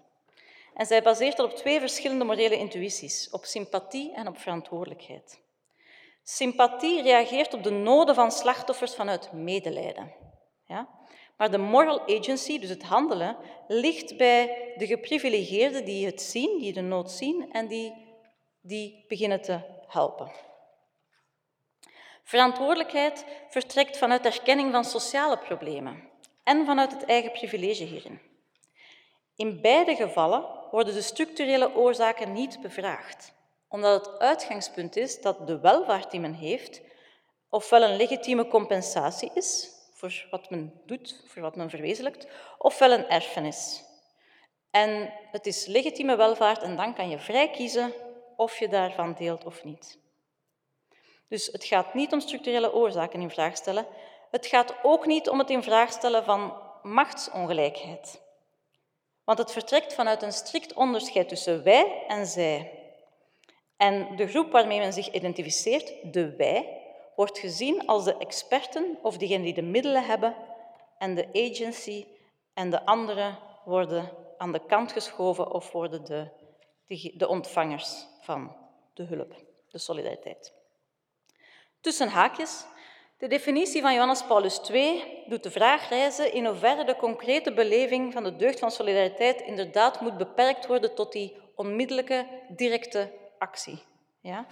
En 0.74 0.86
zij 0.86 1.02
baseert 1.02 1.36
dat 1.36 1.50
op 1.50 1.56
twee 1.56 1.80
verschillende 1.80 2.24
morele 2.24 2.56
intuïties, 2.56 3.30
op 3.30 3.44
sympathie 3.44 4.14
en 4.14 4.28
op 4.28 4.38
verantwoordelijkheid. 4.38 5.40
Sympathie 6.22 7.02
reageert 7.02 7.54
op 7.54 7.62
de 7.62 7.70
noden 7.70 8.14
van 8.14 8.32
slachtoffers 8.32 8.94
vanuit 8.94 9.32
medelijden. 9.32 10.12
Ja? 10.66 10.88
Maar 11.36 11.50
de 11.50 11.58
moral 11.58 12.00
agency, 12.00 12.58
dus 12.58 12.68
het 12.68 12.82
handelen, 12.82 13.36
ligt 13.68 14.16
bij 14.16 14.72
de 14.76 14.86
geprivilegeerden 14.86 15.84
die 15.84 16.06
het 16.06 16.22
zien, 16.22 16.58
die 16.58 16.72
de 16.72 16.80
nood 16.80 17.10
zien 17.10 17.52
en 17.52 17.66
die, 17.66 17.94
die 18.60 19.04
beginnen 19.08 19.42
te 19.42 19.60
helpen. 19.86 20.30
Verantwoordelijkheid 22.22 23.24
vertrekt 23.48 23.98
vanuit 23.98 24.24
erkenning 24.24 24.72
van 24.72 24.84
sociale 24.84 25.38
problemen 25.38 26.02
en 26.44 26.66
vanuit 26.66 26.92
het 26.92 27.04
eigen 27.04 27.32
privilege 27.32 27.84
hierin. 27.84 28.20
In 29.36 29.60
beide 29.60 29.94
gevallen 29.94 30.44
worden 30.70 30.94
de 30.94 31.02
structurele 31.02 31.74
oorzaken 31.74 32.32
niet 32.32 32.60
bevraagd, 32.60 33.32
omdat 33.68 34.06
het 34.06 34.18
uitgangspunt 34.18 34.96
is 34.96 35.20
dat 35.20 35.46
de 35.46 35.60
welvaart 35.60 36.10
die 36.10 36.20
men 36.20 36.34
heeft 36.34 36.80
ofwel 37.48 37.82
een 37.82 37.96
legitieme 37.96 38.48
compensatie 38.48 39.30
is 39.34 39.75
voor 39.96 40.26
wat 40.30 40.50
men 40.50 40.80
doet, 40.86 41.22
voor 41.26 41.42
wat 41.42 41.56
men 41.56 41.70
verwezenlijkt, 41.70 42.26
ofwel 42.58 42.92
een 42.92 43.08
erfenis. 43.08 43.84
En 44.70 45.12
het 45.30 45.46
is 45.46 45.66
legitieme 45.66 46.16
welvaart 46.16 46.62
en 46.62 46.76
dan 46.76 46.94
kan 46.94 47.08
je 47.08 47.18
vrij 47.18 47.50
kiezen 47.50 47.92
of 48.36 48.58
je 48.58 48.68
daarvan 48.68 49.14
deelt 49.14 49.44
of 49.44 49.64
niet. 49.64 49.98
Dus 51.28 51.46
het 51.46 51.64
gaat 51.64 51.94
niet 51.94 52.12
om 52.12 52.20
structurele 52.20 52.74
oorzaken 52.74 53.20
in 53.20 53.30
vraag 53.30 53.56
stellen. 53.56 53.86
Het 54.30 54.46
gaat 54.46 54.74
ook 54.82 55.06
niet 55.06 55.28
om 55.28 55.38
het 55.38 55.50
in 55.50 55.62
vraag 55.62 55.92
stellen 55.92 56.24
van 56.24 56.62
machtsongelijkheid. 56.82 58.22
Want 59.24 59.38
het 59.38 59.52
vertrekt 59.52 59.94
vanuit 59.94 60.22
een 60.22 60.32
strikt 60.32 60.72
onderscheid 60.72 61.28
tussen 61.28 61.62
wij 61.62 62.04
en 62.08 62.26
zij. 62.26 62.72
En 63.76 64.16
de 64.16 64.26
groep 64.26 64.52
waarmee 64.52 64.78
men 64.78 64.92
zich 64.92 65.10
identificeert, 65.10 66.12
de 66.12 66.36
wij, 66.36 66.85
wordt 67.16 67.38
gezien 67.38 67.86
als 67.86 68.04
de 68.04 68.16
experten 68.16 68.98
of 69.02 69.16
diegenen 69.16 69.44
die 69.44 69.54
de 69.54 69.62
middelen 69.62 70.04
hebben 70.04 70.36
en 70.98 71.14
de 71.14 71.28
agency 71.32 72.06
en 72.54 72.70
de 72.70 72.84
anderen 72.84 73.38
worden 73.64 74.10
aan 74.38 74.52
de 74.52 74.66
kant 74.66 74.92
geschoven 74.92 75.50
of 75.52 75.72
worden 75.72 76.04
de, 76.04 76.30
de 77.14 77.28
ontvangers 77.28 78.06
van 78.20 78.56
de 78.94 79.02
hulp, 79.02 79.34
de 79.68 79.78
solidariteit. 79.78 80.52
Tussen 81.80 82.08
haakjes, 82.08 82.64
de 83.18 83.26
definitie 83.26 83.80
van 83.80 83.92
Johannes 83.92 84.22
Paulus 84.22 84.60
II 84.70 85.04
doet 85.26 85.42
de 85.42 85.50
vraag 85.50 85.88
reizen 85.88 86.32
in 86.32 86.46
hoeverre 86.46 86.84
de 86.84 86.96
concrete 86.96 87.52
beleving 87.52 88.12
van 88.12 88.22
de 88.22 88.36
deugd 88.36 88.58
van 88.58 88.70
solidariteit 88.70 89.40
inderdaad 89.40 90.00
moet 90.00 90.16
beperkt 90.16 90.66
worden 90.66 90.94
tot 90.94 91.12
die 91.12 91.36
onmiddellijke, 91.54 92.26
directe 92.48 93.12
actie. 93.38 93.82
Ja? 94.20 94.46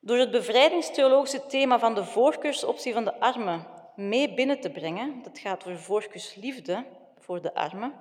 Door 0.00 0.18
het 0.18 0.30
bevrijdingstheologische 0.30 1.46
thema 1.46 1.78
van 1.78 1.94
de 1.94 2.04
voorkeursoptie 2.04 2.92
van 2.92 3.04
de 3.04 3.20
armen 3.20 3.66
mee 3.96 4.34
binnen 4.34 4.60
te 4.60 4.70
brengen, 4.70 5.22
dat 5.22 5.38
gaat 5.38 5.66
over 5.66 5.78
voorkeursliefde 5.78 6.84
voor 7.18 7.42
de 7.42 7.54
armen, 7.54 7.94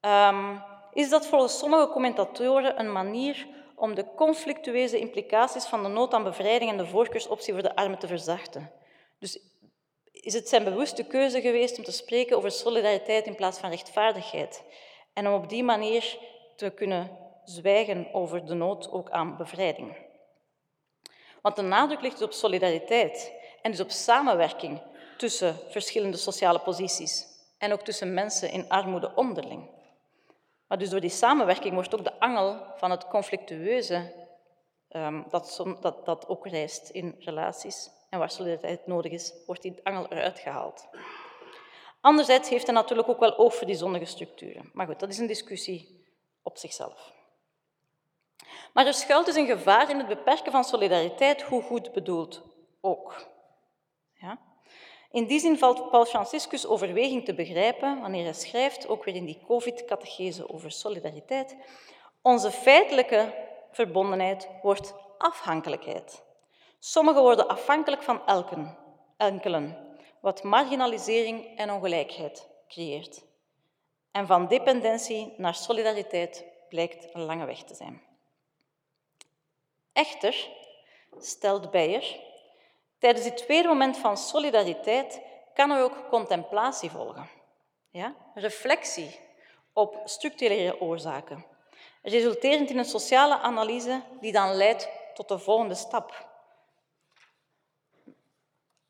um, 0.00 0.62
is 0.92 1.08
dat 1.08 1.26
volgens 1.26 1.58
sommige 1.58 1.88
commentatoren 1.88 2.80
een 2.80 2.92
manier 2.92 3.46
om 3.74 3.94
de 3.94 4.06
conflictueuze 4.16 4.98
implicaties 4.98 5.64
van 5.64 5.82
de 5.82 5.88
nood 5.88 6.14
aan 6.14 6.22
bevrijding 6.22 6.70
en 6.70 6.76
de 6.76 6.86
voorkeursoptie 6.86 7.52
voor 7.52 7.62
de 7.62 7.76
armen 7.76 7.98
te 7.98 8.06
verzachten. 8.06 8.70
Dus 9.18 9.40
is 10.12 10.34
het 10.34 10.48
zijn 10.48 10.64
bewuste 10.64 11.04
keuze 11.04 11.40
geweest 11.40 11.78
om 11.78 11.84
te 11.84 11.92
spreken 11.92 12.36
over 12.36 12.50
solidariteit 12.50 13.26
in 13.26 13.34
plaats 13.34 13.58
van 13.58 13.70
rechtvaardigheid 13.70 14.62
en 15.12 15.26
om 15.26 15.34
op 15.34 15.48
die 15.48 15.64
manier 15.64 16.18
te 16.56 16.70
kunnen 16.70 17.18
zwijgen 17.44 18.08
over 18.12 18.46
de 18.46 18.54
nood 18.54 18.90
ook 18.90 19.10
aan 19.10 19.36
bevrijding. 19.36 19.96
Want 21.42 21.56
de 21.56 21.62
nadruk 21.62 22.00
ligt 22.00 22.18
dus 22.18 22.26
op 22.26 22.32
solidariteit 22.32 23.32
en 23.62 23.70
dus 23.70 23.80
op 23.80 23.90
samenwerking 23.90 24.82
tussen 25.16 25.56
verschillende 25.68 26.16
sociale 26.16 26.58
posities 26.58 27.26
en 27.58 27.72
ook 27.72 27.82
tussen 27.82 28.14
mensen 28.14 28.50
in 28.50 28.68
armoede 28.68 29.14
onderling. 29.14 29.70
Maar 30.66 30.78
dus 30.78 30.90
door 30.90 31.00
die 31.00 31.10
samenwerking 31.10 31.74
wordt 31.74 31.94
ook 31.94 32.04
de 32.04 32.20
angel 32.20 32.66
van 32.76 32.90
het 32.90 33.08
conflictueuze 33.08 34.12
um, 34.88 35.24
dat, 35.30 35.62
dat, 35.80 36.04
dat 36.04 36.28
ook 36.28 36.46
reist 36.46 36.88
in 36.88 37.16
relaties 37.18 37.90
en 38.10 38.18
waar 38.18 38.30
solidariteit 38.30 38.86
nodig 38.86 39.12
is, 39.12 39.32
wordt 39.46 39.62
die 39.62 39.80
angel 39.82 40.06
eruit 40.08 40.38
gehaald. 40.38 40.88
Anderzijds 42.00 42.48
heeft 42.48 42.66
hij 42.66 42.74
natuurlijk 42.74 43.08
ook 43.08 43.20
wel 43.20 43.38
oog 43.38 43.54
voor 43.54 43.66
die 43.66 43.76
zonnige 43.76 44.04
structuren. 44.04 44.70
Maar 44.72 44.86
goed, 44.86 45.00
dat 45.00 45.08
is 45.08 45.18
een 45.18 45.26
discussie 45.26 46.04
op 46.42 46.58
zichzelf. 46.58 47.12
Maar 48.72 48.86
er 48.86 48.94
schuilt 48.94 49.26
dus 49.26 49.34
een 49.34 49.46
gevaar 49.46 49.90
in 49.90 49.98
het 49.98 50.08
beperken 50.08 50.52
van 50.52 50.64
solidariteit, 50.64 51.42
hoe 51.42 51.62
goed 51.62 51.92
bedoeld 51.92 52.42
ook. 52.80 53.26
Ja? 54.14 54.38
In 55.10 55.26
die 55.26 55.40
zin 55.40 55.58
valt 55.58 55.90
Paul 55.90 56.04
Franciscus 56.04 56.66
overweging 56.66 57.24
te 57.24 57.34
begrijpen 57.34 58.00
wanneer 58.00 58.24
hij 58.24 58.32
schrijft, 58.32 58.88
ook 58.88 59.04
weer 59.04 59.14
in 59.14 59.24
die 59.24 59.42
COVID-catechese 59.46 60.52
over 60.52 60.70
solidariteit, 60.70 61.56
onze 62.22 62.50
feitelijke 62.50 63.34
verbondenheid 63.70 64.48
wordt 64.62 64.94
afhankelijkheid. 65.18 66.22
Sommigen 66.78 67.22
worden 67.22 67.48
afhankelijk 67.48 68.02
van 68.02 68.26
elken, 68.26 68.78
enkelen, 69.16 69.96
wat 70.20 70.42
marginalisering 70.42 71.58
en 71.58 71.70
ongelijkheid 71.70 72.48
creëert. 72.68 73.24
En 74.10 74.26
van 74.26 74.48
dependentie 74.48 75.34
naar 75.36 75.54
solidariteit 75.54 76.44
blijkt 76.68 77.14
een 77.14 77.22
lange 77.22 77.44
weg 77.44 77.62
te 77.62 77.74
zijn. 77.74 78.11
Echter, 79.92 80.48
stelt 81.18 81.70
Beyer, 81.70 82.20
tijdens 82.98 83.24
dit 83.24 83.36
tweede 83.36 83.68
moment 83.68 83.96
van 83.96 84.16
solidariteit 84.16 85.20
kan 85.54 85.70
er 85.70 85.82
ook 85.82 86.08
contemplatie 86.08 86.90
volgen. 86.90 87.28
Ja? 87.90 88.14
Reflectie 88.34 89.18
op 89.72 90.00
structurele 90.04 90.80
oorzaken, 90.80 91.44
resulterend 92.02 92.70
in 92.70 92.78
een 92.78 92.84
sociale 92.84 93.38
analyse 93.38 94.02
die 94.20 94.32
dan 94.32 94.54
leidt 94.54 94.88
tot 95.14 95.28
de 95.28 95.38
volgende 95.38 95.74
stap. 95.74 96.30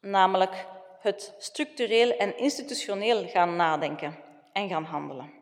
namelijk 0.01 0.67
het 1.01 1.35
structureel 1.39 2.17
en 2.17 2.39
institutioneel 2.39 3.29
gaan 3.29 3.57
nadenken 3.57 4.19
en 4.53 4.69
gaan 4.69 4.85
handelen. 4.85 5.33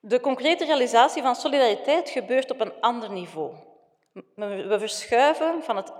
De 0.00 0.20
concrete 0.20 0.64
realisatie 0.64 1.22
van 1.22 1.34
solidariteit 1.34 2.10
gebeurt 2.10 2.50
op 2.50 2.60
een 2.60 2.80
ander 2.80 3.10
niveau. 3.10 3.54
We 4.34 4.76
verschuiven 4.78 5.62
van 5.62 5.76
het 5.76 5.92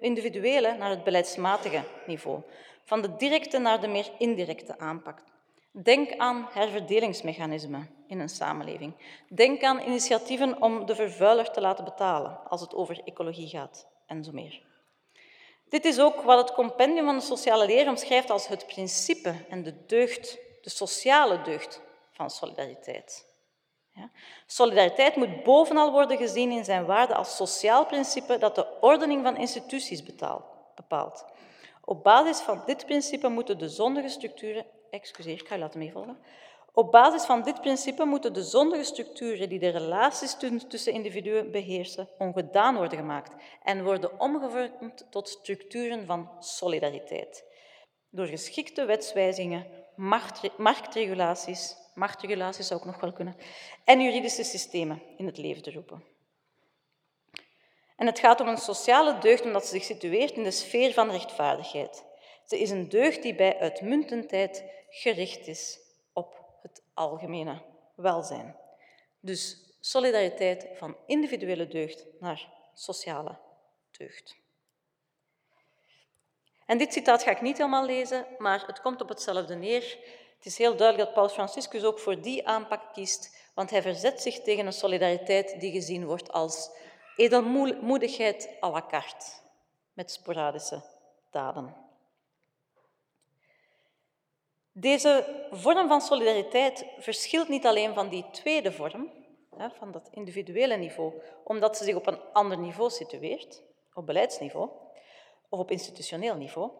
individuele 0.00 0.76
naar 0.76 0.90
het 0.90 1.04
beleidsmatige 1.04 1.82
niveau, 2.06 2.42
van 2.84 3.02
de 3.02 3.16
directe 3.16 3.58
naar 3.58 3.80
de 3.80 3.88
meer 3.88 4.10
indirecte 4.18 4.78
aanpak. 4.78 5.22
Denk 5.70 6.16
aan 6.16 6.48
herverdelingsmechanismen 6.50 7.90
in 8.06 8.20
een 8.20 8.28
samenleving. 8.28 8.94
Denk 9.28 9.62
aan 9.62 9.80
initiatieven 9.80 10.62
om 10.62 10.86
de 10.86 10.94
vervuiler 10.94 11.50
te 11.50 11.60
laten 11.60 11.84
betalen 11.84 12.40
als 12.48 12.60
het 12.60 12.74
over 12.74 13.00
ecologie 13.04 13.48
gaat 13.48 13.86
en 14.06 14.24
zo 14.24 14.32
meer. 14.32 14.66
Dit 15.68 15.84
is 15.84 16.00
ook 16.00 16.22
wat 16.22 16.48
het 16.48 16.56
compendium 16.56 17.04
van 17.04 17.16
de 17.16 17.24
sociale 17.24 17.66
leer 17.66 17.88
omschrijft 17.88 18.30
als 18.30 18.48
het 18.48 18.66
principe 18.66 19.34
en 19.48 19.62
de 19.62 19.84
deugd, 19.86 20.38
de 20.62 20.70
sociale 20.70 21.42
deugd 21.42 21.82
van 22.10 22.30
solidariteit. 22.30 23.27
Solidariteit 24.46 25.16
moet 25.16 25.42
bovenal 25.42 25.92
worden 25.92 26.16
gezien 26.16 26.50
in 26.50 26.64
zijn 26.64 26.84
waarde 26.86 27.14
als 27.14 27.36
sociaal 27.36 27.86
principe 27.86 28.38
dat 28.38 28.54
de 28.54 28.80
ordening 28.80 29.22
van 29.22 29.36
instituties 29.36 30.02
bepaalt. 30.74 31.24
Op 31.84 32.02
basis 32.02 32.40
van 32.40 32.62
dit 32.66 32.86
principe 32.86 33.28
moeten 33.28 33.58
de 33.58 33.68
zondige 33.68 34.08
structuren... 34.08 34.66
Excuseer, 34.90 35.40
ik 35.40 35.48
ga 35.48 35.54
je 35.54 35.60
laten 35.60 35.78
meevolgen. 35.78 36.18
Op 36.72 36.90
basis 36.92 37.24
van 37.24 37.42
dit 37.42 37.60
principe 37.60 38.04
moeten 38.04 38.32
de 38.32 38.42
zondige 38.42 38.84
structuren 38.84 39.48
die 39.48 39.58
de 39.58 39.68
relaties 39.68 40.36
tussen 40.68 40.92
individuen 40.92 41.50
beheersen, 41.50 42.08
ongedaan 42.18 42.76
worden 42.76 42.98
gemaakt 42.98 43.32
en 43.62 43.84
worden 43.84 44.20
omgevormd 44.20 45.06
tot 45.10 45.28
structuren 45.28 46.06
van 46.06 46.30
solidariteit. 46.38 47.44
Door 48.10 48.26
geschikte 48.26 48.84
wetswijzingen, 48.84 49.66
marktregulaties, 50.56 51.76
marktregulaties 51.94 52.66
zou 52.66 52.80
ook 52.80 52.86
nog 52.86 53.00
wel 53.00 53.12
kunnen, 53.12 53.36
en 53.84 54.00
juridische 54.00 54.44
systemen 54.44 55.02
in 55.16 55.26
het 55.26 55.38
leven 55.38 55.62
te 55.62 55.72
roepen. 55.72 56.04
En 57.96 58.06
het 58.06 58.18
gaat 58.18 58.40
om 58.40 58.48
een 58.48 58.58
sociale 58.58 59.18
deugd 59.18 59.44
omdat 59.44 59.64
ze 59.64 59.70
zich 59.70 59.84
situeert 59.84 60.30
in 60.30 60.42
de 60.42 60.50
sfeer 60.50 60.92
van 60.92 61.10
rechtvaardigheid. 61.10 62.04
Ze 62.44 62.58
is 62.58 62.70
een 62.70 62.88
deugd 62.88 63.22
die 63.22 63.34
bij 63.34 63.58
uitmuntendheid 63.58 64.64
gericht 64.90 65.46
is 65.46 65.78
op 66.12 66.44
het 66.62 66.82
algemene 66.94 67.62
welzijn. 67.94 68.56
Dus 69.20 69.68
solidariteit 69.80 70.66
van 70.74 70.96
individuele 71.06 71.68
deugd 71.68 72.06
naar 72.20 72.48
sociale 72.74 73.38
deugd. 73.90 74.36
En 76.68 76.78
dit 76.78 76.92
citaat 76.92 77.22
ga 77.22 77.30
ik 77.30 77.40
niet 77.40 77.56
helemaal 77.56 77.84
lezen, 77.84 78.26
maar 78.38 78.66
het 78.66 78.80
komt 78.80 79.00
op 79.00 79.08
hetzelfde 79.08 79.54
neer. 79.54 79.98
Het 80.36 80.46
is 80.46 80.58
heel 80.58 80.76
duidelijk 80.76 81.06
dat 81.06 81.14
Paus 81.14 81.32
Franciscus 81.32 81.84
ook 81.84 81.98
voor 81.98 82.20
die 82.20 82.48
aanpak 82.48 82.92
kiest, 82.92 83.50
want 83.54 83.70
hij 83.70 83.82
verzet 83.82 84.22
zich 84.22 84.40
tegen 84.40 84.66
een 84.66 84.72
solidariteit 84.72 85.60
die 85.60 85.72
gezien 85.72 86.06
wordt 86.06 86.32
als 86.32 86.70
edelmoedigheid 87.16 88.50
à 88.62 88.70
la 88.70 88.84
carte, 88.88 89.26
met 89.92 90.10
sporadische 90.10 90.82
daden. 91.30 91.74
Deze 94.72 95.44
vorm 95.50 95.88
van 95.88 96.00
solidariteit 96.00 96.84
verschilt 96.98 97.48
niet 97.48 97.66
alleen 97.66 97.94
van 97.94 98.08
die 98.08 98.24
tweede 98.30 98.72
vorm, 98.72 99.10
van 99.78 99.92
dat 99.92 100.08
individuele 100.10 100.76
niveau, 100.76 101.22
omdat 101.44 101.76
ze 101.76 101.84
zich 101.84 101.94
op 101.94 102.06
een 102.06 102.20
ander 102.32 102.58
niveau 102.58 102.90
situeert, 102.90 103.62
op 103.94 104.06
beleidsniveau 104.06 104.70
of 105.48 105.58
op 105.58 105.70
institutioneel 105.70 106.34
niveau, 106.34 106.70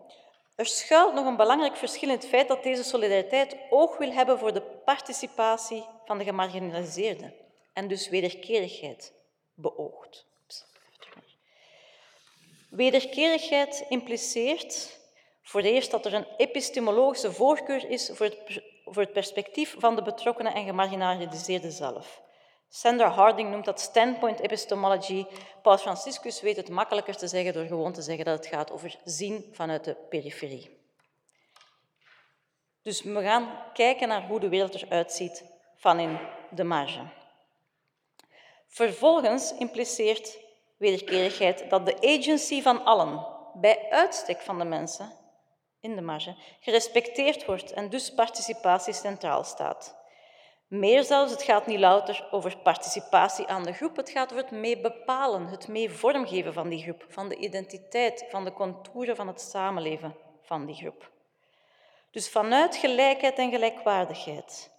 er 0.55 0.67
schuilt 0.67 1.15
nog 1.15 1.27
een 1.27 1.37
belangrijk 1.37 1.77
verschil 1.77 2.09
in 2.09 2.15
het 2.15 2.27
feit 2.27 2.49
dat 2.49 2.63
deze 2.63 2.83
solidariteit 2.83 3.57
oog 3.71 3.97
wil 3.97 4.11
hebben 4.11 4.39
voor 4.39 4.53
de 4.53 4.61
participatie 4.61 5.85
van 6.05 6.19
de 6.19 6.25
gemarginaliseerden 6.25 7.35
en 7.73 7.89
dus 7.89 8.09
wederkerigheid 8.09 9.13
beoogt. 9.55 10.27
Wederkerigheid 12.71 13.85
impliceert 13.89 14.99
voor 15.43 15.61
eerst 15.61 15.91
dat 15.91 16.07
er 16.07 16.15
een 16.15 16.27
epistemologische 16.37 17.33
voorkeur 17.33 17.91
is 17.91 18.11
voor 18.13 18.27
het, 18.27 18.63
voor 18.85 19.03
het 19.03 19.13
perspectief 19.13 19.75
van 19.79 19.97
de 19.97 20.03
betrokkenen 20.03 20.55
en 20.55 20.65
gemarginaliseerde 20.65 21.71
zelf. 21.71 22.21
Sandra 22.69 23.09
Harding 23.09 23.51
noemt 23.51 23.65
dat 23.65 23.81
standpoint 23.81 24.41
epistemology. 24.41 25.27
Paus 25.63 25.83
Franciscus 25.83 26.41
weet 26.41 26.57
het 26.57 26.69
makkelijker 26.69 27.17
te 27.17 27.29
zeggen 27.29 27.53
door 27.53 27.67
gewoon 27.67 27.93
te 27.93 28.03
zeggen 28.03 28.25
dat 28.25 28.39
het 28.39 28.47
gaat 28.47 28.71
over 28.71 28.99
zien 29.05 29.51
vanuit 29.53 29.85
de 29.85 29.95
periferie. 29.95 30.77
Dus 32.83 33.03
we 33.03 33.23
gaan 33.23 33.63
kijken 33.73 34.09
naar 34.09 34.27
hoe 34.27 34.41
de 34.41 34.49
wereld 34.49 34.75
eruit 34.75 35.13
ziet 35.13 35.45
van 35.77 35.99
in 35.99 36.19
de 36.51 36.65
marge. 36.65 37.01
Vervolgens 38.67 39.55
impliceert 39.55 40.39
wederkerigheid 40.77 41.71
dat 41.71 41.87
de 41.87 41.97
agency 42.01 42.63
van 42.63 42.85
allen, 42.85 43.27
bij 43.55 43.87
uitstek 43.91 44.41
van 44.41 44.59
de 44.59 44.65
mensen 44.65 45.13
in 45.81 45.95
de 45.95 46.03
marge, 46.03 46.37
gerespecteerd 46.61 47.45
wordt 47.45 47.73
en 47.73 47.91
dus 47.91 48.15
participatie 48.15 48.93
centraal 48.93 49.45
staat. 49.45 49.98
Meer 50.69 51.05
zelfs, 51.05 51.33
het 51.33 51.43
gaat 51.43 51.67
niet 51.67 51.79
louter 51.79 52.29
over 52.31 52.57
participatie 52.59 53.47
aan 53.47 53.63
de 53.63 53.73
groep, 53.73 53.97
het 53.97 54.11
gaat 54.11 54.33
over 54.33 54.45
het 54.45 54.53
mee 54.53 54.81
bepalen, 54.81 55.47
het 55.47 55.69
mee 55.69 55.91
vormgeven 55.91 56.53
van 56.53 56.69
die 56.69 56.83
groep, 56.83 57.05
van 57.09 57.29
de 57.29 57.37
identiteit, 57.37 58.27
van 58.31 58.45
de 58.45 58.53
contouren 58.53 59.17
van 59.17 59.27
het 59.27 59.41
samenleven 59.41 60.17
van 60.43 60.67
die 60.67 60.75
groep. 60.75 61.11
Dus 62.11 62.29
vanuit 62.29 62.77
gelijkheid 62.77 63.39
en 63.39 63.51
gelijkwaardigheid, 63.51 64.71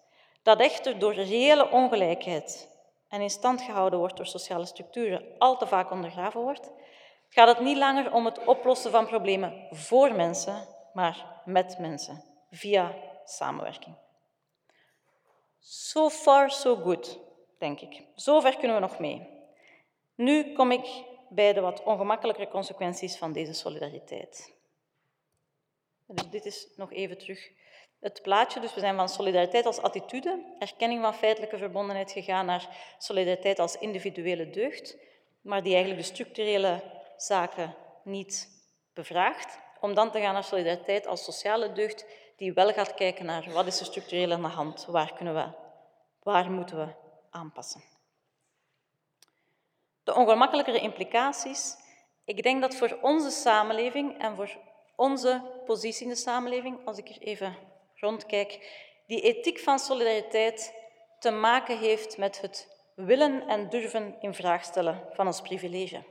dat 0.44 0.60
echter 0.60 1.00
door 1.00 1.14
reële 1.14 1.72
ongelijkheid 1.72 2.70
en 3.08 3.22
in 3.22 3.30
stand 3.30 3.62
gehouden 3.62 4.00
wordt 4.00 4.18
door 4.18 4.28
sociale 4.28 4.66
structuren, 4.66 5.26
al 5.38 5.58
te 5.58 5.68
vaak 5.68 5.92
ondergraven 5.92 6.42
wordt, 6.42 6.72
gaat 7.30 7.48
het 7.48 7.60
niet 7.60 7.78
langer 7.78 8.14
om 8.14 8.26
het 8.26 8.46
oplossen 8.46 8.92
van 8.92 9.08
problemen 9.08 9.68
voor 9.72 10.14
mensen, 10.14 10.68
maar 10.94 11.42
met 11.46 11.78
mensen, 11.80 12.24
via 12.52 12.96
samenwerking. 13.26 13.96
So 15.72 16.10
far, 16.10 16.52
so 16.52 16.76
good, 16.76 17.20
denk 17.58 17.80
ik. 17.80 18.04
Zover 18.16 18.58
kunnen 18.58 18.76
we 18.76 18.82
nog 18.82 19.00
mee. 19.00 19.28
Nu 20.16 20.54
kom 20.54 20.72
ik 20.72 21.04
bij 21.30 21.54
de 21.54 21.62
wat 21.62 21.84
ongemakkelijkere 21.84 22.48
consequenties 22.48 23.18
van 23.18 23.32
deze 23.32 23.54
solidariteit. 23.54 24.54
Dus 26.08 26.30
dit 26.30 26.46
is 26.46 26.68
nog 26.76 26.92
even 26.92 27.18
terug 27.18 27.52
het 28.00 28.22
plaatje. 28.22 28.60
Dus 28.60 28.74
we 28.74 28.80
zijn 28.80 28.96
van 28.96 29.10
solidariteit 29.10 29.66
als 29.66 29.82
attitude, 29.82 30.56
erkenning 30.60 31.02
van 31.02 31.14
feitelijke 31.14 31.58
verbondenheid 31.58 32.12
gegaan 32.12 32.46
naar 32.46 32.96
solidariteit 32.98 33.60
als 33.60 33.78
individuele 33.78 34.50
deugd, 34.50 34.98
maar 35.42 35.64
die 35.64 35.74
eigenlijk 35.74 36.02
de 36.02 36.14
structurele 36.14 36.84
zaken 37.18 37.76
niet 38.04 38.50
bevraagt, 38.94 39.60
om 39.80 39.94
dan 39.94 40.12
te 40.12 40.20
gaan 40.20 40.34
naar 40.34 40.44
solidariteit 40.44 41.08
als 41.08 41.24
sociale 41.24 41.72
deugd, 41.72 42.06
die 42.40 42.54
wel 42.54 42.74
gaat 42.74 42.94
kijken 42.94 43.26
naar 43.26 43.52
wat 43.52 43.66
is 43.66 43.80
er 43.80 43.86
structureel 43.86 44.32
aan 44.32 44.42
de 44.42 44.48
hand, 44.48 44.86
waar, 44.86 45.14
kunnen 45.14 45.34
we, 45.34 45.48
waar 46.24 46.52
moeten 46.52 46.78
we 46.78 46.94
aanpassen. 47.30 47.84
De 50.04 50.16
ongemakkelijkere 50.16 50.80
implicaties. 50.80 51.76
Ik 52.26 52.44
denk 52.44 52.62
dat 52.62 52.76
voor 52.76 52.98
onze 53.02 53.30
samenleving 53.30 54.22
en 54.22 54.36
voor 54.36 54.58
onze 54.96 55.42
positie 55.66 56.04
in 56.04 56.10
de 56.10 56.16
samenleving, 56.16 56.86
als 56.86 56.98
ik 56.98 57.10
er 57.10 57.22
even 57.22 57.56
rondkijk, 57.96 58.78
die 59.08 59.22
ethiek 59.22 59.60
van 59.60 59.80
solidariteit 59.80 60.74
te 61.20 61.32
maken 61.32 61.78
heeft 61.78 62.18
met 62.18 62.42
het 62.42 62.78
willen 62.96 63.48
en 63.48 63.70
durven 63.70 64.16
in 64.22 64.34
vraag 64.34 64.64
stellen 64.64 65.04
van 65.14 65.28
ons 65.28 65.42
privilege. 65.42 66.04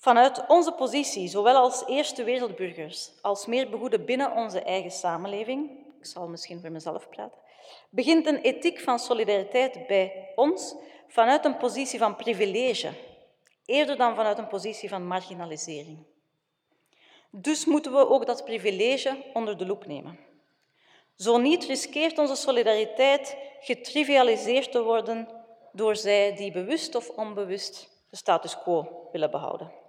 Vanuit 0.00 0.46
onze 0.46 0.72
positie, 0.72 1.28
zowel 1.28 1.56
als 1.56 1.86
eerste 1.86 2.24
wereldburgers, 2.24 3.10
als 3.22 3.46
meer 3.46 3.70
begoeden 3.70 4.04
binnen 4.04 4.32
onze 4.32 4.62
eigen 4.62 4.90
samenleving, 4.90 5.70
ik 5.98 6.06
zal 6.06 6.28
misschien 6.28 6.60
voor 6.60 6.70
mezelf 6.70 7.08
praten, 7.08 7.38
begint 7.90 8.26
een 8.26 8.40
ethiek 8.40 8.80
van 8.80 8.98
solidariteit 8.98 9.86
bij 9.86 10.32
ons 10.34 10.74
vanuit 11.08 11.44
een 11.44 11.56
positie 11.56 11.98
van 11.98 12.16
privilege, 12.16 12.90
eerder 13.64 13.96
dan 13.96 14.14
vanuit 14.14 14.38
een 14.38 14.46
positie 14.46 14.88
van 14.88 15.06
marginalisering. 15.06 16.06
Dus 17.30 17.64
moeten 17.64 17.92
we 17.92 18.08
ook 18.08 18.26
dat 18.26 18.44
privilege 18.44 19.24
onder 19.32 19.58
de 19.58 19.66
loep 19.66 19.86
nemen. 19.86 20.18
Zo 21.16 21.38
niet 21.38 21.64
riskeert 21.64 22.18
onze 22.18 22.36
solidariteit 22.36 23.36
getrivialiseerd 23.60 24.72
te 24.72 24.82
worden 24.82 25.28
door 25.72 25.96
zij 25.96 26.36
die 26.36 26.52
bewust 26.52 26.94
of 26.94 27.08
onbewust 27.08 27.88
de 28.10 28.16
status 28.16 28.58
quo 28.58 29.08
willen 29.12 29.30
behouden. 29.30 29.79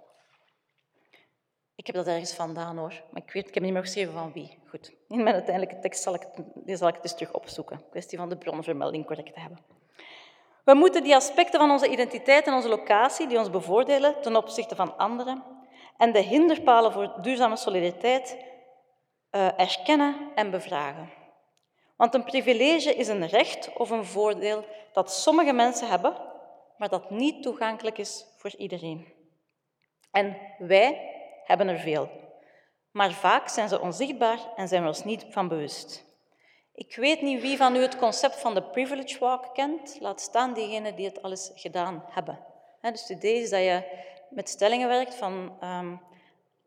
Ik 1.82 1.88
heb 1.88 1.96
dat 1.96 2.06
ergens 2.06 2.34
vandaan 2.34 2.78
hoor, 2.78 3.02
maar 3.10 3.22
ik, 3.26 3.32
weet, 3.32 3.48
ik 3.48 3.54
heb 3.54 3.62
niet 3.62 3.72
meer 3.72 3.82
geschreven 3.82 4.12
van 4.12 4.32
wie. 4.32 4.58
Goed, 4.68 4.92
in 5.08 5.22
mijn 5.22 5.34
uiteindelijke 5.34 5.78
tekst 5.78 6.02
zal 6.02 6.14
ik, 6.14 6.26
zal 6.66 6.88
ik 6.88 6.94
het 6.94 7.04
eens 7.04 7.14
terug 7.14 7.32
opzoeken. 7.32 7.82
Kwestie 7.90 8.18
van 8.18 8.28
de 8.28 8.36
bronvermelding 8.36 9.06
correct 9.06 9.34
te 9.34 9.40
hebben. 9.40 9.58
We 10.64 10.74
moeten 10.74 11.02
die 11.02 11.14
aspecten 11.14 11.60
van 11.60 11.70
onze 11.70 11.88
identiteit 11.88 12.46
en 12.46 12.54
onze 12.54 12.68
locatie 12.68 13.26
die 13.26 13.38
ons 13.38 13.50
bevoordelen 13.50 14.20
ten 14.20 14.36
opzichte 14.36 14.76
van 14.76 14.96
anderen 14.96 15.42
en 15.96 16.12
de 16.12 16.18
hinderpalen 16.18 16.92
voor 16.92 17.14
duurzame 17.20 17.56
solidariteit 17.56 18.36
uh, 19.30 19.60
erkennen 19.60 20.16
en 20.34 20.50
bevragen. 20.50 21.10
Want 21.96 22.14
een 22.14 22.24
privilege 22.24 22.94
is 22.94 23.08
een 23.08 23.26
recht 23.26 23.72
of 23.72 23.90
een 23.90 24.04
voordeel 24.04 24.64
dat 24.92 25.12
sommige 25.12 25.52
mensen 25.52 25.88
hebben, 25.88 26.16
maar 26.76 26.88
dat 26.88 27.10
niet 27.10 27.42
toegankelijk 27.42 27.98
is 27.98 28.26
voor 28.36 28.54
iedereen. 28.56 29.06
En 30.10 30.36
wij 30.58 31.11
hebben 31.44 31.68
er 31.68 31.78
veel, 31.78 32.10
maar 32.90 33.12
vaak 33.12 33.48
zijn 33.48 33.68
ze 33.68 33.80
onzichtbaar 33.80 34.38
en 34.56 34.68
zijn 34.68 34.82
we 34.82 34.88
ons 34.88 35.04
niet 35.04 35.26
van 35.30 35.48
bewust. 35.48 36.04
Ik 36.74 36.96
weet 36.96 37.22
niet 37.22 37.40
wie 37.40 37.56
van 37.56 37.76
u 37.76 37.80
het 37.80 37.98
concept 37.98 38.40
van 38.40 38.54
de 38.54 38.62
privilege 38.62 39.18
walk 39.18 39.54
kent, 39.54 39.96
laat 40.00 40.20
staan 40.20 40.54
diegenen 40.54 40.96
die 40.96 41.06
het 41.06 41.22
al 41.22 41.30
eens 41.30 41.50
gedaan 41.54 42.04
hebben. 42.08 42.38
Dus 42.80 43.00
het 43.00 43.08
idee 43.08 43.42
is 43.42 43.50
dat 43.50 43.60
je 43.60 43.82
met 44.30 44.48
stellingen 44.48 44.88
werkt 44.88 45.14
van 45.14 45.58
um, 45.64 46.00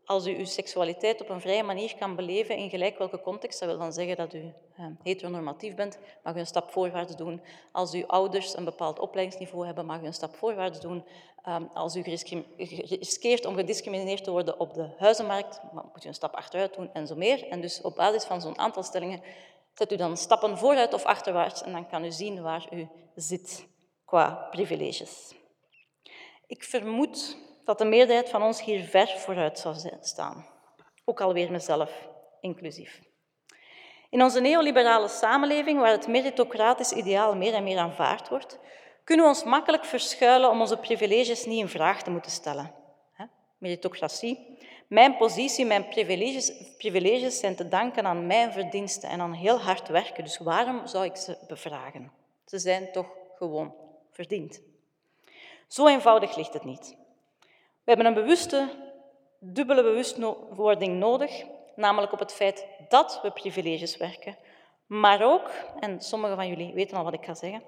als 0.05 0.25
u 0.25 0.37
uw 0.37 0.45
seksualiteit 0.45 1.21
op 1.21 1.29
een 1.29 1.41
vrije 1.41 1.63
manier 1.63 1.95
kan 1.95 2.15
beleven 2.15 2.57
in 2.57 2.69
gelijk 2.69 2.97
welke 2.97 3.21
context, 3.21 3.59
dat 3.59 3.69
wil 3.69 3.77
dan 3.77 3.93
zeggen 3.93 4.15
dat 4.15 4.33
u 4.33 4.39
uh, 4.39 4.85
heteronormatief 5.03 5.75
bent, 5.75 5.97
mag 6.23 6.35
u 6.35 6.39
een 6.39 6.45
stap 6.45 6.71
voorwaarts 6.71 7.15
doen. 7.15 7.41
Als 7.71 7.93
uw 7.93 8.05
ouders 8.05 8.57
een 8.57 8.63
bepaald 8.63 8.99
opleidingsniveau 8.99 9.65
hebben, 9.65 9.85
mag 9.85 10.01
u 10.01 10.05
een 10.05 10.13
stap 10.13 10.35
voorwaarts 10.35 10.79
doen. 10.79 11.03
Um, 11.47 11.69
als 11.73 11.95
u 11.95 12.03
geriskeerd 12.03 13.45
om 13.45 13.55
gediscrimineerd 13.55 14.23
te 14.23 14.31
worden 14.31 14.59
op 14.59 14.73
de 14.73 14.89
huizenmarkt, 14.97 15.61
moet 15.71 16.05
u 16.05 16.07
een 16.07 16.13
stap 16.13 16.33
achteruit 16.33 16.73
doen 16.75 16.93
en 16.93 17.07
zo 17.07 17.15
meer. 17.15 17.47
En 17.47 17.61
dus 17.61 17.81
op 17.81 17.95
basis 17.95 18.23
van 18.23 18.41
zo'n 18.41 18.57
aantal 18.57 18.83
stellingen 18.83 19.21
zet 19.73 19.91
u 19.91 19.95
dan 19.95 20.17
stappen 20.17 20.57
vooruit 20.57 20.93
of 20.93 21.03
achterwaarts 21.03 21.63
en 21.63 21.71
dan 21.71 21.87
kan 21.87 22.05
u 22.05 22.11
zien 22.11 22.41
waar 22.41 22.67
u 22.71 22.87
zit 23.15 23.67
qua 24.05 24.47
privileges. 24.51 25.33
Ik 26.47 26.63
vermoed 26.63 27.37
dat 27.65 27.77
de 27.77 27.85
meerderheid 27.85 28.29
van 28.29 28.43
ons 28.43 28.63
hier 28.63 28.83
ver 28.83 29.07
vooruit 29.07 29.59
zou 29.59 29.75
staan. 30.01 30.45
Ook 31.05 31.21
alweer 31.21 31.51
mezelf 31.51 32.07
inclusief. 32.41 33.01
In 34.09 34.23
onze 34.23 34.39
neoliberale 34.39 35.07
samenleving, 35.07 35.79
waar 35.79 35.91
het 35.91 36.07
meritocratisch 36.07 36.91
ideaal 36.91 37.35
meer 37.35 37.53
en 37.53 37.63
meer 37.63 37.77
aanvaard 37.77 38.29
wordt, 38.29 38.59
kunnen 39.03 39.25
we 39.25 39.31
ons 39.31 39.43
makkelijk 39.43 39.85
verschuilen 39.85 40.49
om 40.49 40.59
onze 40.59 40.77
privileges 40.77 41.45
niet 41.45 41.59
in 41.59 41.69
vraag 41.69 42.03
te 42.03 42.11
moeten 42.11 42.31
stellen. 42.31 42.73
Meritocratie. 43.57 44.57
Mijn 44.87 45.17
positie, 45.17 45.65
mijn 45.65 45.87
privileges, 45.87 46.51
privileges 46.77 47.39
zijn 47.39 47.55
te 47.55 47.67
danken 47.67 48.05
aan 48.05 48.27
mijn 48.27 48.51
verdiensten 48.51 49.09
en 49.09 49.21
aan 49.21 49.33
heel 49.33 49.59
hard 49.59 49.87
werken. 49.87 50.23
Dus 50.23 50.37
waarom 50.37 50.87
zou 50.87 51.05
ik 51.05 51.15
ze 51.15 51.37
bevragen? 51.47 52.11
Ze 52.45 52.59
zijn 52.59 52.91
toch 52.91 53.07
gewoon 53.35 53.75
verdiend. 54.11 54.61
Zo 55.67 55.87
eenvoudig 55.87 56.35
ligt 56.35 56.53
het 56.53 56.63
niet. 56.63 56.95
We 57.85 57.91
hebben 57.91 58.05
een 58.05 58.13
bewuste, 58.13 58.69
dubbele 59.39 59.83
bewustwording 59.83 60.99
nodig, 60.99 61.43
namelijk 61.75 62.13
op 62.13 62.19
het 62.19 62.33
feit 62.33 62.67
dat 62.89 63.19
we 63.21 63.31
privileges 63.31 63.97
werken, 63.97 64.37
maar 64.85 65.23
ook, 65.23 65.49
en 65.79 66.01
sommigen 66.01 66.35
van 66.35 66.47
jullie 66.47 66.73
weten 66.73 66.97
al 66.97 67.03
wat 67.03 67.13
ik 67.13 67.25
ga 67.25 67.33
zeggen, 67.33 67.63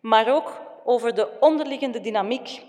maar 0.00 0.34
ook 0.34 0.60
over 0.84 1.14
de 1.14 1.36
onderliggende 1.40 2.00
dynamiek 2.00 2.62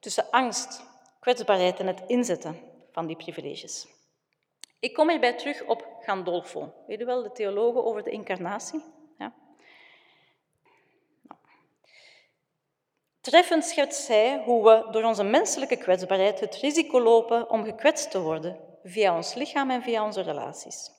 tussen 0.00 0.30
angst, 0.30 0.82
kwetsbaarheid 1.20 1.80
en 1.80 1.86
het 1.86 2.02
inzetten 2.06 2.60
van 2.92 3.06
die 3.06 3.16
privileges. 3.16 3.86
Ik 4.80 4.94
kom 4.94 5.08
hierbij 5.10 5.32
terug 5.32 5.64
op 5.64 5.86
Gandolfo. 6.00 6.74
Weet 6.86 7.00
u 7.00 7.04
wel, 7.04 7.22
de 7.22 7.32
theologen 7.32 7.84
over 7.84 8.02
de 8.02 8.10
incarnatie? 8.10 8.82
Treffend 13.28 13.64
schetst 13.64 14.08
hij 14.08 14.42
hoe 14.44 14.64
we 14.64 14.90
door 14.90 15.02
onze 15.02 15.24
menselijke 15.24 15.76
kwetsbaarheid 15.76 16.40
het 16.40 16.56
risico 16.56 17.00
lopen 17.00 17.50
om 17.50 17.64
gekwetst 17.64 18.10
te 18.10 18.20
worden 18.20 18.56
via 18.84 19.16
ons 19.16 19.34
lichaam 19.34 19.70
en 19.70 19.82
via 19.82 20.04
onze 20.04 20.20
relaties. 20.20 20.90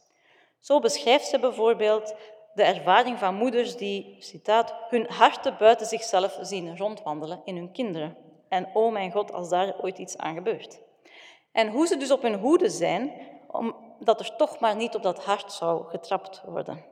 Zo 0.60 0.80
beschrijft 0.80 1.26
ze 1.26 1.40
bijvoorbeeld 1.40 2.14
de 2.54 2.64
ervaring 2.64 3.20
van 3.20 3.36
moeders 3.36 3.76
die, 3.76 4.16
citaat, 4.20 4.74
hun 4.90 5.06
harten 5.08 5.56
buiten 5.60 5.88
zichzelf 5.88 6.38
zien 6.42 6.78
rondwandelen 6.78 7.42
in 7.46 7.56
hun 7.56 7.72
kinderen. 7.72 8.18
En 8.50 8.70
oh 8.74 8.92
mijn 8.92 9.12
God, 9.12 9.34
als 9.34 9.50
daar 9.50 9.82
ooit 9.82 9.98
iets 9.98 10.18
aan 10.18 10.36
gebeurt. 10.36 10.80
En 11.52 11.68
hoe 11.68 11.88
ze 11.88 11.98
dus 11.98 12.12
op 12.12 12.22
hun 12.22 12.36
hoede 12.36 12.70
zijn, 12.70 13.12
omdat 13.48 14.20
er 14.20 14.36
toch 14.36 14.60
maar 14.60 14.76
niet 14.76 14.96
op 14.96 15.04
dat 15.04 15.24
hart 15.24 15.52
zou 15.52 15.86
getrapt 15.88 16.42
worden. 16.46 16.86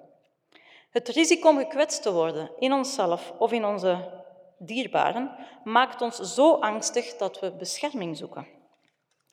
Het 0.90 1.08
risico 1.08 1.50
om 1.50 1.58
gekwetst 1.58 2.02
te 2.02 2.14
worden 2.14 2.52
in 2.60 2.74
onszelf 2.74 3.34
of 3.38 3.52
in 3.52 3.66
onze 3.66 4.26
dierbaren, 4.58 5.36
maakt 5.64 6.02
ons 6.02 6.18
zo 6.34 6.54
angstig 6.54 7.16
dat 7.18 7.40
we 7.40 7.52
bescherming 7.52 8.18
zoeken. 8.18 8.48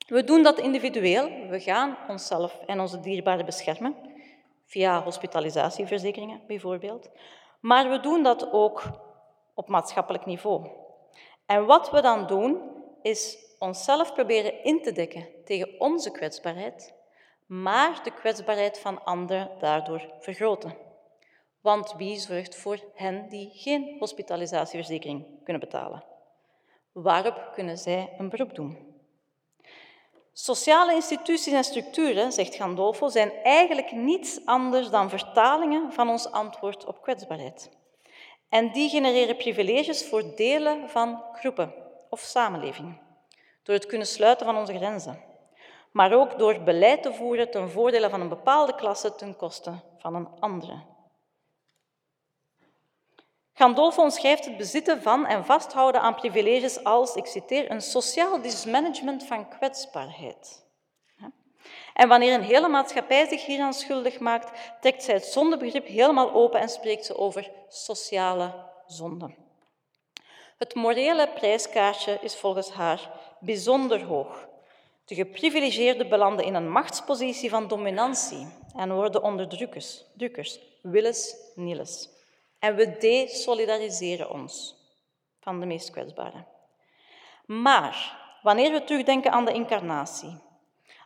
We 0.07 0.23
doen 0.23 0.43
dat 0.43 0.59
individueel. 0.59 1.47
We 1.49 1.59
gaan 1.59 1.97
onszelf 2.07 2.59
en 2.65 2.79
onze 2.79 2.99
dierbaren 2.99 3.45
beschermen, 3.45 3.95
via 4.65 5.03
hospitalisatieverzekeringen 5.03 6.41
bijvoorbeeld. 6.47 7.09
Maar 7.59 7.89
we 7.89 7.99
doen 7.99 8.23
dat 8.23 8.51
ook 8.51 8.83
op 9.53 9.67
maatschappelijk 9.67 10.25
niveau. 10.25 10.69
En 11.45 11.65
wat 11.65 11.91
we 11.91 12.01
dan 12.01 12.27
doen, 12.27 12.61
is 13.01 13.37
onszelf 13.59 14.13
proberen 14.13 14.63
in 14.63 14.81
te 14.81 14.91
dekken 14.91 15.27
tegen 15.45 15.79
onze 15.79 16.11
kwetsbaarheid, 16.11 16.93
maar 17.45 17.99
de 18.03 18.11
kwetsbaarheid 18.11 18.79
van 18.79 19.03
anderen 19.03 19.49
daardoor 19.59 20.09
vergroten. 20.19 20.84
Want 21.65 21.93
wie 21.97 22.19
zorgt 22.19 22.55
voor 22.55 22.79
hen 22.93 23.29
die 23.29 23.51
geen 23.53 23.95
hospitalisatieverzekering 23.99 25.25
kunnen 25.43 25.61
betalen? 25.61 26.03
Waarop 26.91 27.49
kunnen 27.53 27.77
zij 27.77 28.13
een 28.17 28.29
beroep 28.29 28.55
doen? 28.55 28.77
Sociale 30.33 30.93
instituties 30.93 31.53
en 31.53 31.63
structuren, 31.63 32.31
zegt 32.31 32.55
Gandolfo, 32.55 33.09
zijn 33.09 33.31
eigenlijk 33.43 33.91
niets 33.91 34.45
anders 34.45 34.89
dan 34.89 35.09
vertalingen 35.09 35.93
van 35.93 36.09
ons 36.09 36.31
antwoord 36.31 36.85
op 36.85 37.01
kwetsbaarheid. 37.01 37.69
En 38.49 38.71
die 38.71 38.89
genereren 38.89 39.37
privileges 39.37 40.07
voor 40.07 40.35
delen 40.35 40.89
van 40.89 41.23
groepen 41.33 41.73
of 42.09 42.19
samenlevingen, 42.19 42.99
door 43.63 43.75
het 43.75 43.85
kunnen 43.85 44.07
sluiten 44.07 44.45
van 44.45 44.57
onze 44.57 44.77
grenzen, 44.77 45.23
maar 45.91 46.13
ook 46.13 46.37
door 46.39 46.63
beleid 46.63 47.03
te 47.03 47.13
voeren 47.13 47.51
ten 47.51 47.69
voordele 47.69 48.09
van 48.09 48.21
een 48.21 48.29
bepaalde 48.29 48.75
klasse 48.75 49.15
ten 49.15 49.35
koste 49.35 49.73
van 49.97 50.15
een 50.15 50.27
andere. 50.39 50.93
Gandolfo 53.57 54.01
omschrijft 54.01 54.45
het 54.45 54.57
bezitten 54.57 55.01
van 55.01 55.25
en 55.25 55.45
vasthouden 55.45 56.01
aan 56.01 56.15
privileges 56.15 56.83
als, 56.83 57.15
ik 57.15 57.25
citeer, 57.25 57.71
een 57.71 57.81
sociaal 57.81 58.41
dismanagement 58.41 59.23
van 59.23 59.49
kwetsbaarheid. 59.49 60.63
En 61.93 62.07
wanneer 62.07 62.33
een 62.33 62.43
hele 62.43 62.67
maatschappij 62.67 63.27
zich 63.27 63.45
hieraan 63.45 63.73
schuldig 63.73 64.19
maakt, 64.19 64.59
trekt 64.81 65.03
zij 65.03 65.13
het 65.13 65.25
zondebegrip 65.25 65.87
helemaal 65.87 66.33
open 66.33 66.59
en 66.59 66.69
spreekt 66.69 67.05
ze 67.05 67.17
over 67.17 67.51
sociale 67.69 68.53
zonde. 68.87 69.35
Het 70.57 70.75
morele 70.75 71.29
prijskaartje 71.29 72.17
is 72.21 72.35
volgens 72.35 72.71
haar 72.71 73.11
bijzonder 73.39 74.03
hoog. 74.03 74.47
De 75.05 75.15
geprivilegeerden 75.15 76.09
belanden 76.09 76.45
in 76.45 76.55
een 76.55 76.69
machtspositie 76.69 77.49
van 77.49 77.67
dominantie 77.67 78.47
en 78.75 78.93
worden 78.93 79.23
onderdrukkers, 79.23 80.03
drukkers, 80.13 80.59
willens, 80.81 81.35
nilles. 81.55 82.14
En 82.59 82.75
we 82.75 82.97
desolidariseren 82.97 84.29
ons 84.29 84.75
van 85.39 85.59
de 85.59 85.65
meest 85.65 85.91
kwetsbaren. 85.91 86.47
Maar 87.45 88.23
wanneer 88.41 88.71
we 88.71 88.83
terugdenken 88.83 89.31
aan 89.31 89.45
de 89.45 89.53
incarnatie, 89.53 90.43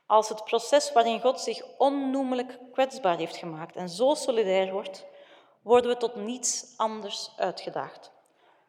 als 0.05 0.29
het 0.29 0.43
proces 0.43 0.91
waarin 0.91 1.21
God 1.21 1.39
zich 1.39 1.63
onnoemelijk 1.77 2.59
kwetsbaar 2.71 3.17
heeft 3.17 3.37
gemaakt 3.37 3.75
en 3.75 3.89
zo 3.89 4.13
solidair 4.13 4.71
wordt, 4.71 5.05
worden 5.61 5.91
we 5.91 5.97
tot 5.97 6.15
niets 6.15 6.73
anders 6.77 7.31
uitgedaagd. 7.37 8.11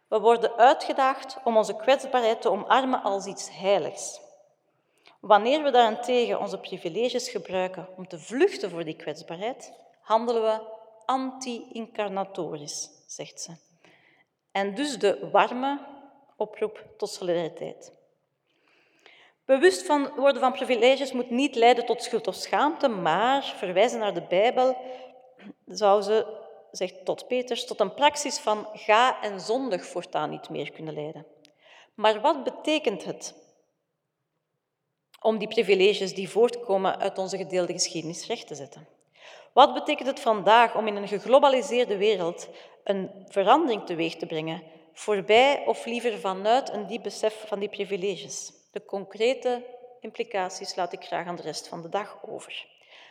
We 0.09 0.21
worden 0.21 0.57
uitgedaagd 0.57 1.37
om 1.45 1.57
onze 1.57 1.77
kwetsbaarheid 1.77 2.43
te 2.43 2.51
omarmen 2.51 3.03
als 3.03 3.27
iets 3.27 3.51
heiligs. 3.59 4.21
Wanneer 5.21 5.63
we 5.63 5.71
daarentegen 5.71 6.41
onze 6.41 6.59
privileges 6.59 7.29
gebruiken 7.29 7.89
om 7.97 8.09
te 8.09 8.19
vluchten 8.19 8.71
voor 8.71 8.85
die 8.85 8.97
kwetsbaarheid, 8.97 9.73
handelen 10.01 10.43
we 10.43 10.61
anti-incarnatorisch, 11.11 12.91
zegt 13.07 13.41
ze. 13.41 13.53
En 14.53 14.75
dus 14.75 14.99
de 14.99 15.29
warme 15.33 15.87
oproep 16.37 16.87
tot 16.97 17.11
solidariteit. 17.11 17.93
Bewust 19.45 19.87
van 19.87 20.13
worden 20.17 20.41
van 20.41 20.53
privileges 20.53 21.13
moet 21.13 21.31
niet 21.31 21.55
leiden 21.55 21.87
tot 21.87 22.03
schuld 22.03 22.27
of 22.27 22.35
schaamte, 22.35 22.89
maar 22.89 23.45
verwijzen 23.45 23.99
naar 23.99 24.15
de 24.15 24.23
Bijbel 24.23 24.77
zou 25.67 26.03
ze, 26.03 26.27
zegt 26.71 27.05
tot 27.05 27.27
Peters, 27.27 27.67
tot 27.67 27.81
een 27.81 27.95
praxis 27.95 28.39
van 28.39 28.67
ga 28.73 29.23
en 29.23 29.41
zondig 29.41 29.87
voortaan 29.87 30.31
niet 30.31 30.49
meer 30.49 30.71
kunnen 30.71 30.95
leiden. 30.95 31.27
Maar 31.95 32.21
wat 32.21 32.45
betekent 32.45 33.05
het 33.05 33.35
om 35.21 35.39
die 35.39 35.49
privileges 35.49 36.15
die 36.15 36.31
voortkomen 36.31 36.99
uit 36.99 37.19
onze 37.19 37.37
gedeelde 37.37 37.73
geschiedenis 37.73 38.27
recht 38.27 38.47
te 38.47 38.55
zetten? 38.55 39.00
Wat 39.53 39.75
betekent 39.75 40.09
het 40.09 40.21
vandaag 40.21 40.77
om 40.77 40.87
in 40.87 40.97
een 40.97 41.09
geglobaliseerde 41.09 41.97
wereld 41.97 42.49
een 42.85 43.27
verandering 43.29 43.87
teweeg 43.87 44.17
te 44.17 44.27
brengen, 44.27 44.63
voorbij 44.93 45.63
of 45.67 45.85
liever 45.85 46.19
vanuit 46.19 46.73
een 46.73 46.87
diep 46.87 47.03
besef 47.03 47.45
van 47.47 47.59
die 47.59 47.69
privileges? 47.69 48.53
De 48.73 48.85
concrete 48.85 49.65
implicaties 50.01 50.75
laat 50.75 50.93
ik 50.93 51.05
graag 51.05 51.27
aan 51.27 51.37
de 51.37 51.43
rest 51.43 51.69
van 51.69 51.83
de 51.83 51.89
dag 51.89 52.19
over. 52.29 52.67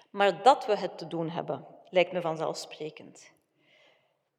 Maar 0.09 0.43
dat 0.43 0.65
we 0.65 0.77
het 0.77 0.97
te 0.97 1.07
doen 1.07 1.29
hebben, 1.29 1.65
lijkt 1.89 2.11
me 2.11 2.21
vanzelfsprekend. 2.21 3.31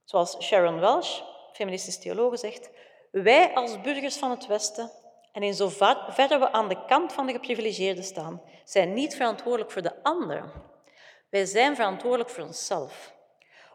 Zoals 0.04 0.36
Sharon 0.42 0.80
Welsh, 0.80 1.20
feministisch 1.52 1.98
theologe, 1.98 2.36
zegt, 2.36 2.70
wij 3.10 3.54
als 3.54 3.80
burgers 3.80 4.16
van 4.16 4.30
het 4.30 4.46
Westen 4.46 4.90
en 5.32 5.42
in 5.42 5.54
zoverre 5.54 6.38
we 6.38 6.52
aan 6.52 6.68
de 6.68 6.84
kant 6.86 7.12
van 7.12 7.26
de 7.26 7.32
geprivilegeerden 7.32 8.04
staan, 8.04 8.42
zijn 8.64 8.92
niet 8.92 9.16
verantwoordelijk 9.16 9.70
voor 9.70 9.82
de 9.82 10.02
anderen. 10.02 10.52
Wij 11.30 11.44
zijn 11.44 11.74
verantwoordelijk 11.74 12.30
voor 12.30 12.44
onszelf, 12.44 13.14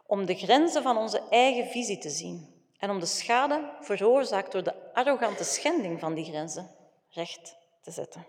om 0.06 0.26
de 0.26 0.36
grenzen 0.36 0.84
van 0.84 0.98
onze 0.98 1.22
eigen 1.30 1.66
visie 1.66 1.98
te 1.98 2.10
zien 2.10 2.64
en 2.80 2.90
om 2.90 3.00
de 3.00 3.06
schade 3.06 3.70
veroorzaakt 3.82 4.52
door 4.52 4.64
de 4.64 4.94
arrogante 4.94 5.44
schending 5.44 6.00
van 6.00 6.14
die 6.14 6.26
grenzen 6.26 6.76
recht 7.10 7.58
te 7.82 7.92
zetten. 7.92 8.28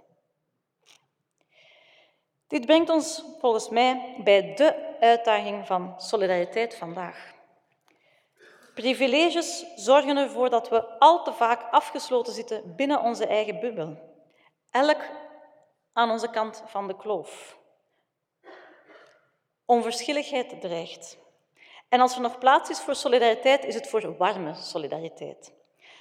Dit 2.46 2.66
brengt 2.66 2.90
ons 2.90 3.24
volgens 3.40 3.68
mij 3.68 4.14
bij 4.24 4.54
de 4.54 4.96
uitdaging 5.00 5.66
van 5.66 5.94
solidariteit 5.96 6.74
vandaag. 6.74 7.34
Privileges 8.74 9.64
zorgen 9.76 10.16
ervoor 10.16 10.50
dat 10.50 10.68
we 10.68 10.98
al 10.98 11.24
te 11.24 11.32
vaak 11.32 11.62
afgesloten 11.70 12.32
zitten 12.32 12.74
binnen 12.76 13.00
onze 13.00 13.26
eigen 13.26 13.60
bubbel. 13.60 13.96
Elk 14.70 15.00
aan 15.92 16.10
onze 16.10 16.30
kant 16.30 16.62
van 16.66 16.86
de 16.86 16.96
kloof. 16.96 17.58
Onverschilligheid 19.66 20.60
dreigt. 20.60 21.18
En 21.88 22.00
als 22.00 22.14
er 22.14 22.20
nog 22.20 22.38
plaats 22.38 22.70
is 22.70 22.80
voor 22.80 22.94
solidariteit, 22.94 23.64
is 23.64 23.74
het 23.74 23.88
voor 23.88 24.16
warme 24.16 24.54
solidariteit. 24.54 25.52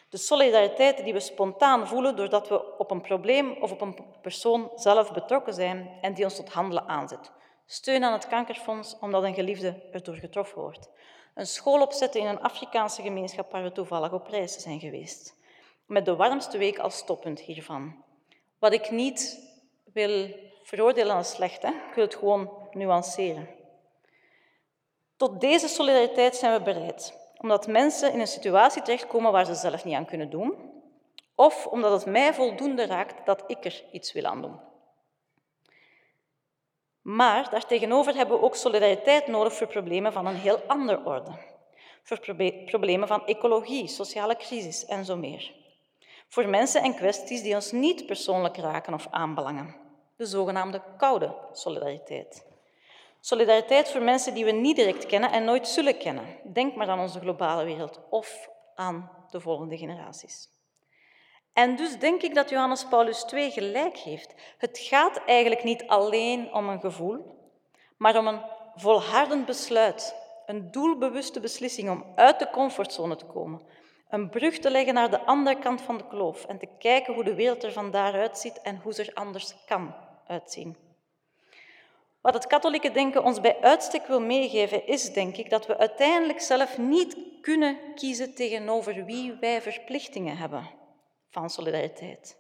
De 0.10 0.18
solidariteit 0.18 1.04
die 1.04 1.14
we 1.14 1.20
spontaan 1.20 1.88
voelen 1.88 2.16
doordat 2.16 2.48
we 2.48 2.78
op 2.78 2.92
een 2.92 3.02
probleem 3.02 3.52
of 3.62 3.72
op 3.72 3.82
een 3.82 3.98
persoon 4.22 4.72
zelf 4.76 5.12
betrokken 5.12 5.54
zijn 5.54 5.98
en 6.02 6.14
die 6.14 6.24
ons 6.24 6.36
tot 6.36 6.50
handelen 6.50 6.88
aanzet. 6.88 7.32
Steun 7.66 8.04
aan 8.04 8.14
het 8.14 8.28
kankerfonds 8.28 8.98
omdat 9.00 9.24
een 9.24 9.34
geliefde 9.34 9.82
erdoor 9.92 10.16
getroffen 10.16 10.62
wordt. 10.62 10.90
Een 11.34 11.48
school 11.48 11.82
opzetten 11.82 12.22
in 12.22 12.28
een 12.28 12.42
Afrikaanse 12.42 13.02
gemeenschap 13.02 13.52
waar 13.52 13.64
we 13.64 13.72
toevallig 13.72 14.12
op 14.12 14.28
reis 14.28 14.62
zijn 14.62 14.80
geweest. 14.80 15.36
Met 15.86 16.06
de 16.06 16.16
warmste 16.16 16.58
week 16.58 16.80
als 16.80 16.98
stoppunt 16.98 17.40
hiervan. 17.40 18.04
Wat 18.60 18.74
ik 18.74 18.92
niet 18.92 19.50
wil 19.94 20.30
veroordelen 20.64 21.16
als 21.16 21.32
slecht, 21.32 21.62
hè? 21.62 21.70
ik 21.70 21.96
wil 21.96 22.04
het 22.04 22.16
gewoon 22.16 22.50
nuanceren. 22.72 23.55
Tot 25.26 25.42
deze 25.42 25.68
solidariteit 25.68 26.36
zijn 26.36 26.54
we 26.54 26.62
bereid, 26.62 27.18
omdat 27.38 27.68
mensen 27.68 28.14
in 28.14 28.20
een 28.20 28.28
situatie 28.28 28.82
terechtkomen 28.82 29.32
waar 29.32 29.46
ze 29.46 29.54
zelf 29.54 29.86
niet 29.86 29.96
aan 29.96 30.06
kunnen 30.06 30.30
doen, 30.30 30.54
of 31.36 31.68
omdat 31.68 31.92
het 31.92 32.06
mij 32.06 32.34
voldoende 32.34 32.86
raakt 32.86 33.26
dat 33.26 33.44
ik 33.48 33.66
er 33.66 33.84
iets 33.92 34.14
wil 34.14 34.26
aan 34.26 34.42
doen. 34.42 34.60
Maar 37.02 37.50
daartegenover 37.50 38.16
hebben 38.16 38.40
we 38.40 38.46
ook 38.46 38.56
solidariteit 38.56 39.28
nodig 39.28 39.54
voor 39.54 39.68
problemen 39.68 40.14
van 40.14 40.26
een 40.26 40.36
heel 40.36 40.62
andere 40.68 41.06
orde. 41.06 41.32
Voor 42.04 42.20
problemen 42.66 43.08
van 43.08 43.26
ecologie, 43.26 43.88
sociale 43.88 44.36
crisis 44.36 44.86
en 44.86 45.06
zo 45.06 45.16
meer. 45.16 45.54
Voor 46.28 46.50
mensen 46.50 46.82
en 46.82 46.96
kwesties 46.96 47.42
die 47.42 47.56
ons 47.56 47.72
niet 47.72 48.06
persoonlijk 48.06 48.58
raken 48.58 48.94
of 48.94 49.08
aanbelangen. 49.10 49.76
De 50.16 50.26
zogenaamde 50.26 50.82
koude 50.98 51.36
solidariteit. 51.52 52.45
Solidariteit 53.26 53.92
voor 53.92 54.02
mensen 54.02 54.34
die 54.34 54.46
we 54.46 54.52
niet 54.52 54.76
direct 54.76 55.06
kennen 55.06 55.32
en 55.32 55.44
nooit 55.44 55.68
zullen 55.68 55.98
kennen. 55.98 56.26
Denk 56.44 56.76
maar 56.76 56.88
aan 56.88 57.00
onze 57.00 57.20
globale 57.20 57.64
wereld 57.64 58.00
of 58.10 58.50
aan 58.76 59.12
de 59.30 59.40
volgende 59.40 59.78
generaties. 59.78 60.50
En 61.54 61.76
dus 61.76 62.00
denk 62.00 62.22
ik 62.22 62.36
dat 62.36 62.50
Johannes 62.50 62.86
Paulus 62.86 63.26
II 63.34 63.52
gelijk 63.52 63.98
heeft. 63.98 64.34
Het 64.58 64.78
gaat 64.78 65.22
eigenlijk 65.26 65.64
niet 65.64 65.88
alleen 65.88 66.54
om 66.54 66.70
een 66.70 66.80
gevoel, 66.80 67.40
maar 67.98 68.18
om 68.18 68.28
een 68.28 68.42
volhardend 68.76 69.46
besluit, 69.46 70.16
een 70.46 70.72
doelbewuste 70.72 71.40
beslissing 71.40 71.90
om 71.90 72.06
uit 72.16 72.40
de 72.40 72.50
comfortzone 72.50 73.16
te 73.16 73.26
komen, 73.26 73.62
een 74.10 74.30
brug 74.30 74.60
te 74.60 74.72
leggen 74.72 74.94
naar 74.94 75.10
de 75.10 75.26
andere 75.26 75.60
kant 75.60 75.82
van 75.82 75.98
de 75.98 76.08
kloof 76.08 76.46
en 76.46 76.58
te 76.58 76.68
kijken 76.80 77.14
hoe 77.14 77.24
de 77.24 77.36
wereld 77.36 77.64
er 77.64 77.72
van 77.72 77.92
daaruit 77.92 78.38
ziet 78.38 78.62
en 78.62 78.80
hoe 78.84 78.94
ze 78.94 79.04
er 79.04 79.14
anders 79.14 79.56
kan 79.66 79.96
uitzien. 80.28 80.85
Wat 82.26 82.34
het 82.34 82.48
katholieke 82.48 82.92
denken 82.92 83.24
ons 83.24 83.42
bij 83.42 83.58
uitstek 83.62 84.08
wil 84.08 84.22
meegeven, 84.22 84.88
is 84.88 85.14
denk 85.14 85.38
ik 85.38 85.50
dat 85.50 85.66
we 85.66 85.78
uiteindelijk 85.78 86.42
zelf 86.42 86.78
niet 86.78 87.18
kunnen 87.42 87.78
kiezen 87.96 88.36
tegenover 88.36 89.06
wie 89.06 89.34
wij 89.40 89.62
verplichtingen 89.62 90.38
hebben 90.38 90.70
van 91.30 91.50
solidariteit. 91.50 92.38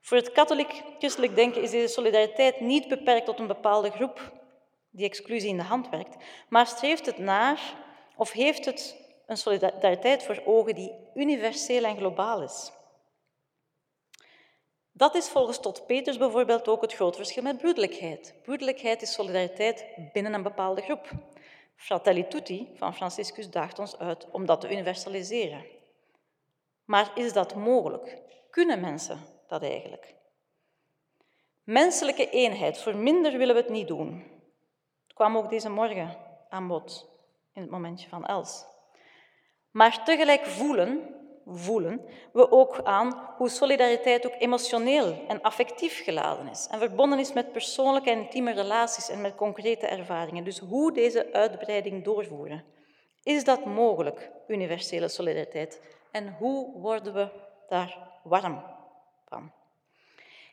Voor 0.00 0.16
het 0.16 0.32
katholiek-christelijk 0.32 1.34
denken 1.34 1.62
is 1.62 1.70
deze 1.70 1.92
solidariteit 1.92 2.60
niet 2.60 2.88
beperkt 2.88 3.26
tot 3.26 3.38
een 3.38 3.46
bepaalde 3.46 3.90
groep 3.90 4.32
die 4.90 5.06
exclusie 5.06 5.50
in 5.50 5.56
de 5.56 5.62
hand 5.62 5.88
werkt, 5.88 6.16
maar 6.48 6.66
streeft 6.66 7.06
het 7.06 7.18
naar 7.18 7.60
of 8.16 8.32
heeft 8.32 8.64
het 8.64 8.96
een 9.26 9.36
solidariteit 9.36 10.22
voor 10.22 10.42
ogen 10.44 10.74
die 10.74 10.92
universeel 11.14 11.84
en 11.84 11.96
globaal 11.96 12.42
is. 12.42 12.72
Dat 14.96 15.14
is 15.14 15.28
volgens 15.28 15.60
Tot 15.60 15.86
Peters 15.86 16.18
bijvoorbeeld 16.18 16.68
ook 16.68 16.82
het 16.82 16.94
groot 16.94 17.16
verschil 17.16 17.42
met 17.42 17.58
broederlijkheid. 17.58 18.34
Broederlijkheid 18.42 19.02
is 19.02 19.12
solidariteit 19.12 19.86
binnen 20.12 20.34
een 20.34 20.42
bepaalde 20.42 20.80
groep. 20.80 21.10
Fratelli 21.76 22.28
Tutti 22.28 22.70
van 22.74 22.94
Franciscus 22.94 23.50
daagt 23.50 23.78
ons 23.78 23.98
uit 23.98 24.30
om 24.30 24.46
dat 24.46 24.60
te 24.60 24.70
universaliseren. 24.70 25.64
Maar 26.84 27.10
is 27.14 27.32
dat 27.32 27.54
mogelijk? 27.54 28.18
Kunnen 28.50 28.80
mensen 28.80 29.18
dat 29.48 29.62
eigenlijk? 29.62 30.14
Menselijke 31.62 32.30
eenheid, 32.30 32.78
voor 32.78 32.96
minder 32.96 33.38
willen 33.38 33.54
we 33.54 33.60
het 33.60 33.70
niet 33.70 33.88
doen. 33.88 34.24
Het 35.02 35.14
kwam 35.14 35.36
ook 35.36 35.50
deze 35.50 35.70
morgen 35.70 36.16
aan 36.48 36.68
bod 36.68 37.08
in 37.52 37.62
het 37.62 37.70
momentje 37.70 38.08
van 38.08 38.26
Els. 38.26 38.64
Maar 39.70 40.04
tegelijk 40.04 40.46
voelen 40.46 41.13
voelen 41.46 42.00
we 42.32 42.50
ook 42.50 42.80
aan 42.82 43.34
hoe 43.36 43.48
solidariteit 43.48 44.26
ook 44.26 44.34
emotioneel 44.38 45.24
en 45.28 45.42
affectief 45.42 46.04
geladen 46.04 46.48
is 46.48 46.68
en 46.70 46.78
verbonden 46.78 47.18
is 47.18 47.32
met 47.32 47.52
persoonlijke 47.52 48.10
en 48.10 48.18
intieme 48.18 48.52
relaties 48.52 49.08
en 49.08 49.20
met 49.20 49.34
concrete 49.34 49.86
ervaringen. 49.86 50.44
Dus 50.44 50.58
hoe 50.58 50.92
deze 50.92 51.32
uitbreiding 51.32 52.04
doorvoeren. 52.04 52.64
Is 53.22 53.44
dat 53.44 53.64
mogelijk, 53.64 54.30
universele 54.46 55.08
solidariteit? 55.08 55.80
En 56.10 56.36
hoe 56.38 56.80
worden 56.80 57.14
we 57.14 57.28
daar 57.68 57.98
warm 58.22 58.62
van? 59.28 59.52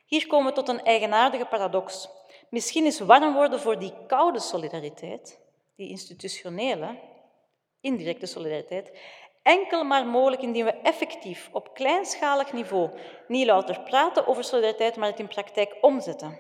Hier 0.06 0.28
komen 0.28 0.48
we 0.48 0.54
tot 0.54 0.70
een 0.70 0.84
eigenaardige 0.84 1.46
paradox. 1.46 2.10
Misschien 2.50 2.86
is 2.86 3.00
warm 3.00 3.34
worden 3.34 3.60
voor 3.60 3.80
die 3.80 3.94
koude 4.08 4.40
solidariteit, 4.40 5.40
die 5.76 5.90
institutionele, 5.90 7.00
indirecte 7.82 8.26
solidariteit, 8.26 8.92
enkel 9.42 9.84
maar 9.84 10.06
mogelijk 10.06 10.42
indien 10.42 10.66
we 10.66 10.72
effectief 10.72 11.50
op 11.52 11.74
kleinschalig 11.74 12.54
niveau 12.54 12.90
niet 13.28 13.46
louter 13.46 13.80
praten 13.80 14.28
over 14.28 14.44
solidariteit, 14.44 14.96
maar 14.96 15.10
het 15.10 15.20
in 15.20 15.28
praktijk 15.28 15.78
omzetten. 15.82 16.40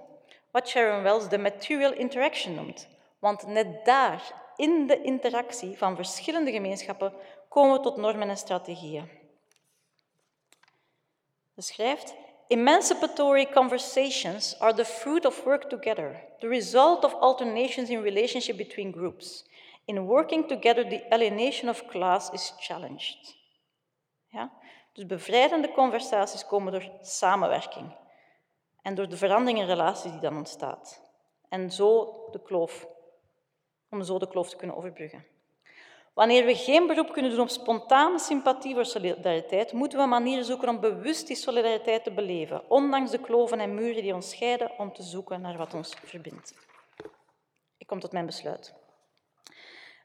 Wat 0.52 0.68
Sharon 0.68 1.04
Wells 1.04 1.30
de 1.30 1.38
material 1.38 1.94
interaction 1.94 2.56
noemt. 2.56 2.88
Want 3.20 3.48
net 3.48 3.86
daar, 3.86 4.34
in 4.56 4.88
de 4.88 5.02
interactie 5.02 5.78
van 5.78 5.96
verschillende 5.96 6.52
gemeenschappen, 6.52 7.14
komen 7.50 7.78
we 7.78 7.84
tot 7.84 7.98
normen 7.98 8.30
en 8.30 8.38
strategieën. 8.38 9.10
Ze 11.56 11.62
schrijft, 11.62 12.16
Emancipatory 12.48 13.46
conversations 13.46 14.60
are 14.60 14.74
the 14.74 14.86
fruit 14.86 15.26
of 15.26 15.44
work 15.44 15.70
together, 15.70 16.24
the 16.40 16.48
result 16.48 17.04
of 17.04 17.14
alternations 17.14 17.90
in 17.90 18.02
relationship 18.02 18.58
between 18.58 18.92
groups. 18.92 19.46
In 19.86 20.06
working 20.06 20.48
together, 20.48 20.88
the 20.88 21.06
alienation 21.10 21.70
of 21.70 21.86
class 21.86 22.30
is 22.30 22.54
challenged. 22.58 23.38
Ja? 24.28 24.52
Dus 24.94 25.06
bevrijdende 25.06 25.72
conversaties 25.72 26.46
komen 26.46 26.72
door 26.72 26.92
samenwerking 27.02 27.96
en 28.82 28.96
door 28.96 29.10
de 29.10 29.18
verandering 29.18 29.60
in 29.60 29.66
relaties 29.66 30.12
die 30.12 30.20
dan 30.20 30.38
ontstaat. 30.38 31.02
En 31.50 31.72
zo 31.72 32.18
de 32.32 32.42
kloof, 32.42 32.88
om 33.90 34.04
zo 34.04 34.20
de 34.20 34.28
kloof 34.28 34.50
te 34.50 34.56
kunnen 34.56 34.76
overbruggen. 34.76 35.26
Wanneer 36.14 36.46
we 36.46 36.56
geen 36.56 36.88
beroep 36.88 37.12
kunnen 37.12 37.32
doen 37.32 37.40
op 37.40 37.50
spontane 37.50 38.20
sympathie 38.20 38.74
voor 38.74 38.86
solidariteit, 38.86 39.74
moeten 39.74 40.00
we 40.00 40.06
manieren 40.06 40.46
zoeken 40.46 40.70
om 40.70 40.80
bewust 40.80 41.28
die 41.28 41.36
solidariteit 41.36 42.04
te 42.04 42.12
beleven, 42.12 42.70
ondanks 42.70 43.12
de 43.12 43.20
kloven 43.20 43.60
en 43.60 43.74
muren 43.74 44.02
die 44.02 44.14
ons 44.14 44.30
scheiden, 44.30 44.72
om 44.78 44.94
te 44.94 45.04
zoeken 45.04 45.42
naar 45.42 45.58
wat 45.58 45.74
ons 45.74 45.96
verbindt. 46.04 46.54
Ik 47.78 47.88
kom 47.88 48.00
tot 48.00 48.12
mijn 48.12 48.26
besluit. 48.26 48.81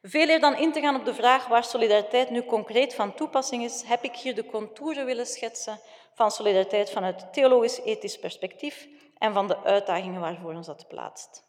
Veel 0.08 0.28
eer 0.28 0.40
dan 0.40 0.56
in 0.56 0.72
te 0.72 0.80
gaan 0.80 0.96
op 0.96 1.04
de 1.04 1.14
vraag 1.14 1.46
waar 1.46 1.64
solidariteit 1.64 2.30
nu 2.30 2.44
concreet 2.44 2.94
van 2.94 3.14
toepassing 3.14 3.64
is, 3.64 3.82
heb 3.82 4.04
ik 4.04 4.16
hier 4.16 4.34
de 4.34 4.46
contouren 4.46 5.04
willen 5.04 5.26
schetsen 5.26 5.78
van 6.14 6.30
solidariteit 6.30 6.90
vanuit 6.90 7.32
theologisch-ethisch 7.32 8.18
perspectief 8.18 8.88
en 9.18 9.32
van 9.32 9.46
de 9.46 9.64
uitdagingen 9.64 10.20
waarvoor 10.20 10.54
ons 10.54 10.66
dat 10.66 10.88
plaatst. 10.88 11.44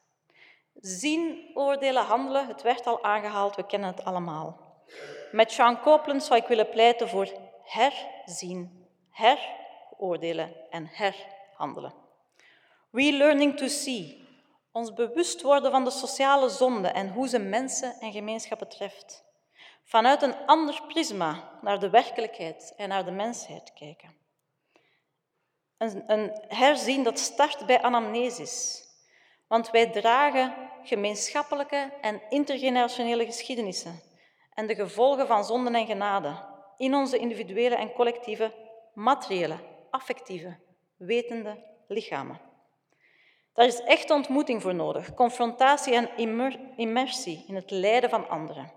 Zien, 0.74 1.52
oordelen, 1.54 2.04
handelen, 2.04 2.48
het 2.48 2.62
werd 2.62 2.88
al 2.88 3.04
aangehaald, 3.04 3.56
we 3.56 3.66
kennen 3.66 3.90
het 3.90 4.06
allemaal. 4.06 4.76
Met 5.32 5.52
Sean 5.52 5.80
Copeland 5.82 6.24
zou 6.24 6.40
ik 6.40 6.48
willen 6.48 6.70
pleiten 6.70 7.10
voor 7.10 7.28
herzien, 7.64 8.88
heroordelen 9.10 10.56
en 10.70 10.90
herhandelen. 10.92 11.94
Relearning 12.92 13.58
to 13.58 13.68
see. 13.68 14.27
Ons 14.78 14.94
bewust 14.94 15.42
worden 15.42 15.72
van 15.72 15.84
de 15.84 15.90
sociale 15.90 16.50
zonde 16.50 16.88
en 16.88 17.10
hoe 17.10 17.28
ze 17.28 17.40
mensen 17.40 17.96
en 18.00 18.12
gemeenschappen 18.12 18.68
treft. 18.68 19.24
Vanuit 19.84 20.22
een 20.22 20.36
ander 20.46 20.82
prisma 20.88 21.60
naar 21.62 21.80
de 21.80 21.90
werkelijkheid 21.90 22.74
en 22.76 22.90
naar 22.90 23.06
de 23.06 23.12
mensheid 23.12 23.74
kijken. 23.74 24.16
Een, 25.78 26.04
een 26.08 26.32
herzien 26.48 27.04
dat 27.04 27.20
start 27.20 27.66
bij 27.66 27.82
anamnesis. 27.82 28.84
Want 29.48 29.70
wij 29.70 29.92
dragen 29.92 30.54
gemeenschappelijke 30.84 31.94
en 32.02 32.22
intergenerationele 32.30 33.26
geschiedenissen 33.26 34.02
en 34.54 34.68
de 34.68 34.76
gevolgen 34.76 35.28
van 35.28 35.44
zonden 35.44 35.76
en 35.76 35.86
genade 35.86 36.46
in 36.78 36.96
onze 36.96 37.18
individuele 37.18 37.76
en 37.76 37.94
collectieve, 37.94 38.54
materiële, 38.94 39.60
affectieve, 39.92 40.58
wetende 40.98 41.64
lichamen. 41.88 42.47
Daar 43.58 43.66
is 43.68 43.82
echt 43.82 44.10
ontmoeting 44.10 44.62
voor 44.62 44.76
nodig, 44.76 45.14
confrontatie 45.14 45.94
en 45.94 46.10
immersie 46.76 47.44
in 47.48 47.56
het 47.56 47.72
lijden 47.72 48.10
van 48.10 48.30
anderen. 48.30 48.72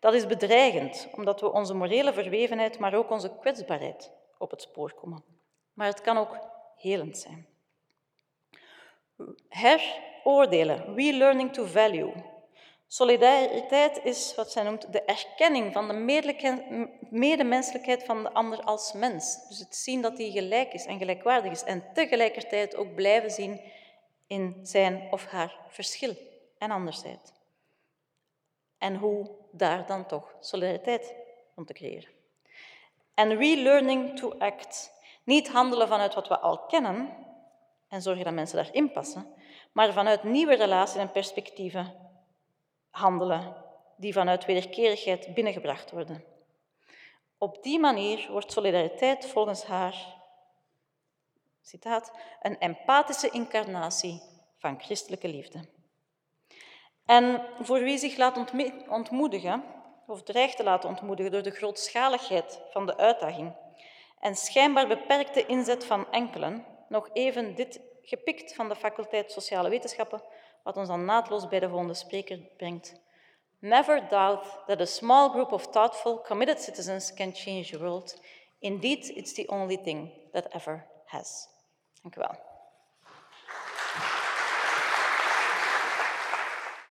Dat 0.00 0.14
is 0.14 0.26
bedreigend, 0.26 1.08
omdat 1.12 1.40
we 1.40 1.52
onze 1.52 1.74
morele 1.74 2.12
verwevenheid, 2.12 2.78
maar 2.78 2.94
ook 2.94 3.10
onze 3.10 3.36
kwetsbaarheid 3.40 4.12
op 4.38 4.50
het 4.50 4.62
spoor 4.62 4.94
komen. 4.94 5.24
Maar 5.72 5.86
het 5.86 6.00
kan 6.00 6.16
ook 6.16 6.38
helend 6.76 7.18
zijn. 7.18 7.46
Heroordelen, 9.48 10.94
relearning 10.94 11.52
to 11.52 11.64
value. 11.64 12.12
Solidariteit 12.86 14.00
is 14.04 14.34
wat 14.34 14.52
zij 14.52 14.62
noemt 14.62 14.92
de 14.92 15.02
erkenning 15.02 15.72
van 15.72 15.88
de 15.88 16.88
medemenselijkheid 17.10 18.04
van 18.04 18.22
de 18.22 18.32
ander 18.32 18.60
als 18.60 18.92
mens. 18.92 19.48
Dus 19.48 19.58
het 19.58 19.76
zien 19.76 20.02
dat 20.02 20.18
hij 20.18 20.30
gelijk 20.30 20.72
is 20.72 20.86
en 20.86 20.98
gelijkwaardig 20.98 21.52
is 21.52 21.64
en 21.64 21.84
tegelijkertijd 21.94 22.76
ook 22.76 22.94
blijven 22.94 23.30
zien 23.30 23.60
in 24.26 24.58
zijn 24.62 25.08
of 25.10 25.26
haar 25.26 25.56
verschil 25.68 26.16
en 26.58 26.70
andersheid. 26.70 27.34
En 28.78 28.96
hoe 28.96 29.30
daar 29.52 29.86
dan 29.86 30.06
toch 30.06 30.34
solidariteit 30.40 31.14
om 31.54 31.64
te 31.64 31.72
creëren. 31.72 32.10
En 33.14 33.36
relearning 33.36 34.18
to 34.18 34.32
act. 34.38 34.94
Niet 35.24 35.48
handelen 35.48 35.88
vanuit 35.88 36.14
wat 36.14 36.28
we 36.28 36.38
al 36.38 36.58
kennen 36.58 37.26
en 37.88 38.02
zorgen 38.02 38.24
dat 38.24 38.34
mensen 38.34 38.56
daarin 38.64 38.92
passen, 38.92 39.34
maar 39.72 39.92
vanuit 39.92 40.22
nieuwe 40.22 40.54
relaties 40.54 40.96
en 40.96 41.12
perspectieven 41.12 41.94
handelen 42.90 43.64
die 43.96 44.12
vanuit 44.12 44.44
wederkerigheid 44.44 45.34
binnengebracht 45.34 45.90
worden. 45.90 46.24
Op 47.38 47.62
die 47.62 47.78
manier 47.78 48.28
wordt 48.30 48.52
solidariteit 48.52 49.26
volgens 49.26 49.64
haar 49.64 50.15
citaat, 51.66 52.12
een 52.42 52.58
empathische 52.58 53.30
incarnatie 53.30 54.22
van 54.58 54.80
christelijke 54.80 55.28
liefde. 55.28 55.68
En 57.04 57.46
voor 57.60 57.80
wie 57.80 57.98
zich 57.98 58.16
laat 58.16 58.36
ontmoedigen, 58.88 59.64
of 60.06 60.22
dreigt 60.22 60.56
te 60.56 60.64
laten 60.64 60.88
ontmoedigen 60.88 61.32
door 61.32 61.42
de 61.42 61.50
grootschaligheid 61.50 62.60
van 62.70 62.86
de 62.86 62.96
uitdaging 62.96 63.54
en 64.20 64.36
schijnbaar 64.36 64.88
beperkte 64.88 65.46
inzet 65.46 65.84
van 65.84 66.10
enkelen, 66.10 66.64
nog 66.88 67.08
even 67.12 67.54
dit 67.54 67.80
gepikt 68.02 68.54
van 68.54 68.68
de 68.68 68.76
faculteit 68.76 69.32
Sociale 69.32 69.68
Wetenschappen, 69.68 70.22
wat 70.62 70.76
ons 70.76 70.88
dan 70.88 71.04
naadloos 71.04 71.48
bij 71.48 71.60
de 71.60 71.68
volgende 71.68 71.94
spreker 71.94 72.38
brengt. 72.56 73.00
Never 73.58 74.08
doubt 74.08 74.58
that 74.66 74.80
a 74.80 74.84
small 74.84 75.28
group 75.28 75.52
of 75.52 75.66
thoughtful, 75.66 76.20
committed 76.20 76.60
citizens 76.62 77.14
can 77.14 77.34
change 77.34 77.64
the 77.64 77.78
world. 77.78 78.20
Indeed, 78.58 79.08
it's 79.08 79.32
the 79.32 79.48
only 79.48 79.76
thing 79.76 80.10
that 80.32 80.46
ever 80.48 80.86
has. 81.04 81.55
Dank 82.06 82.16
u 82.16 82.20
wel. 82.20 82.45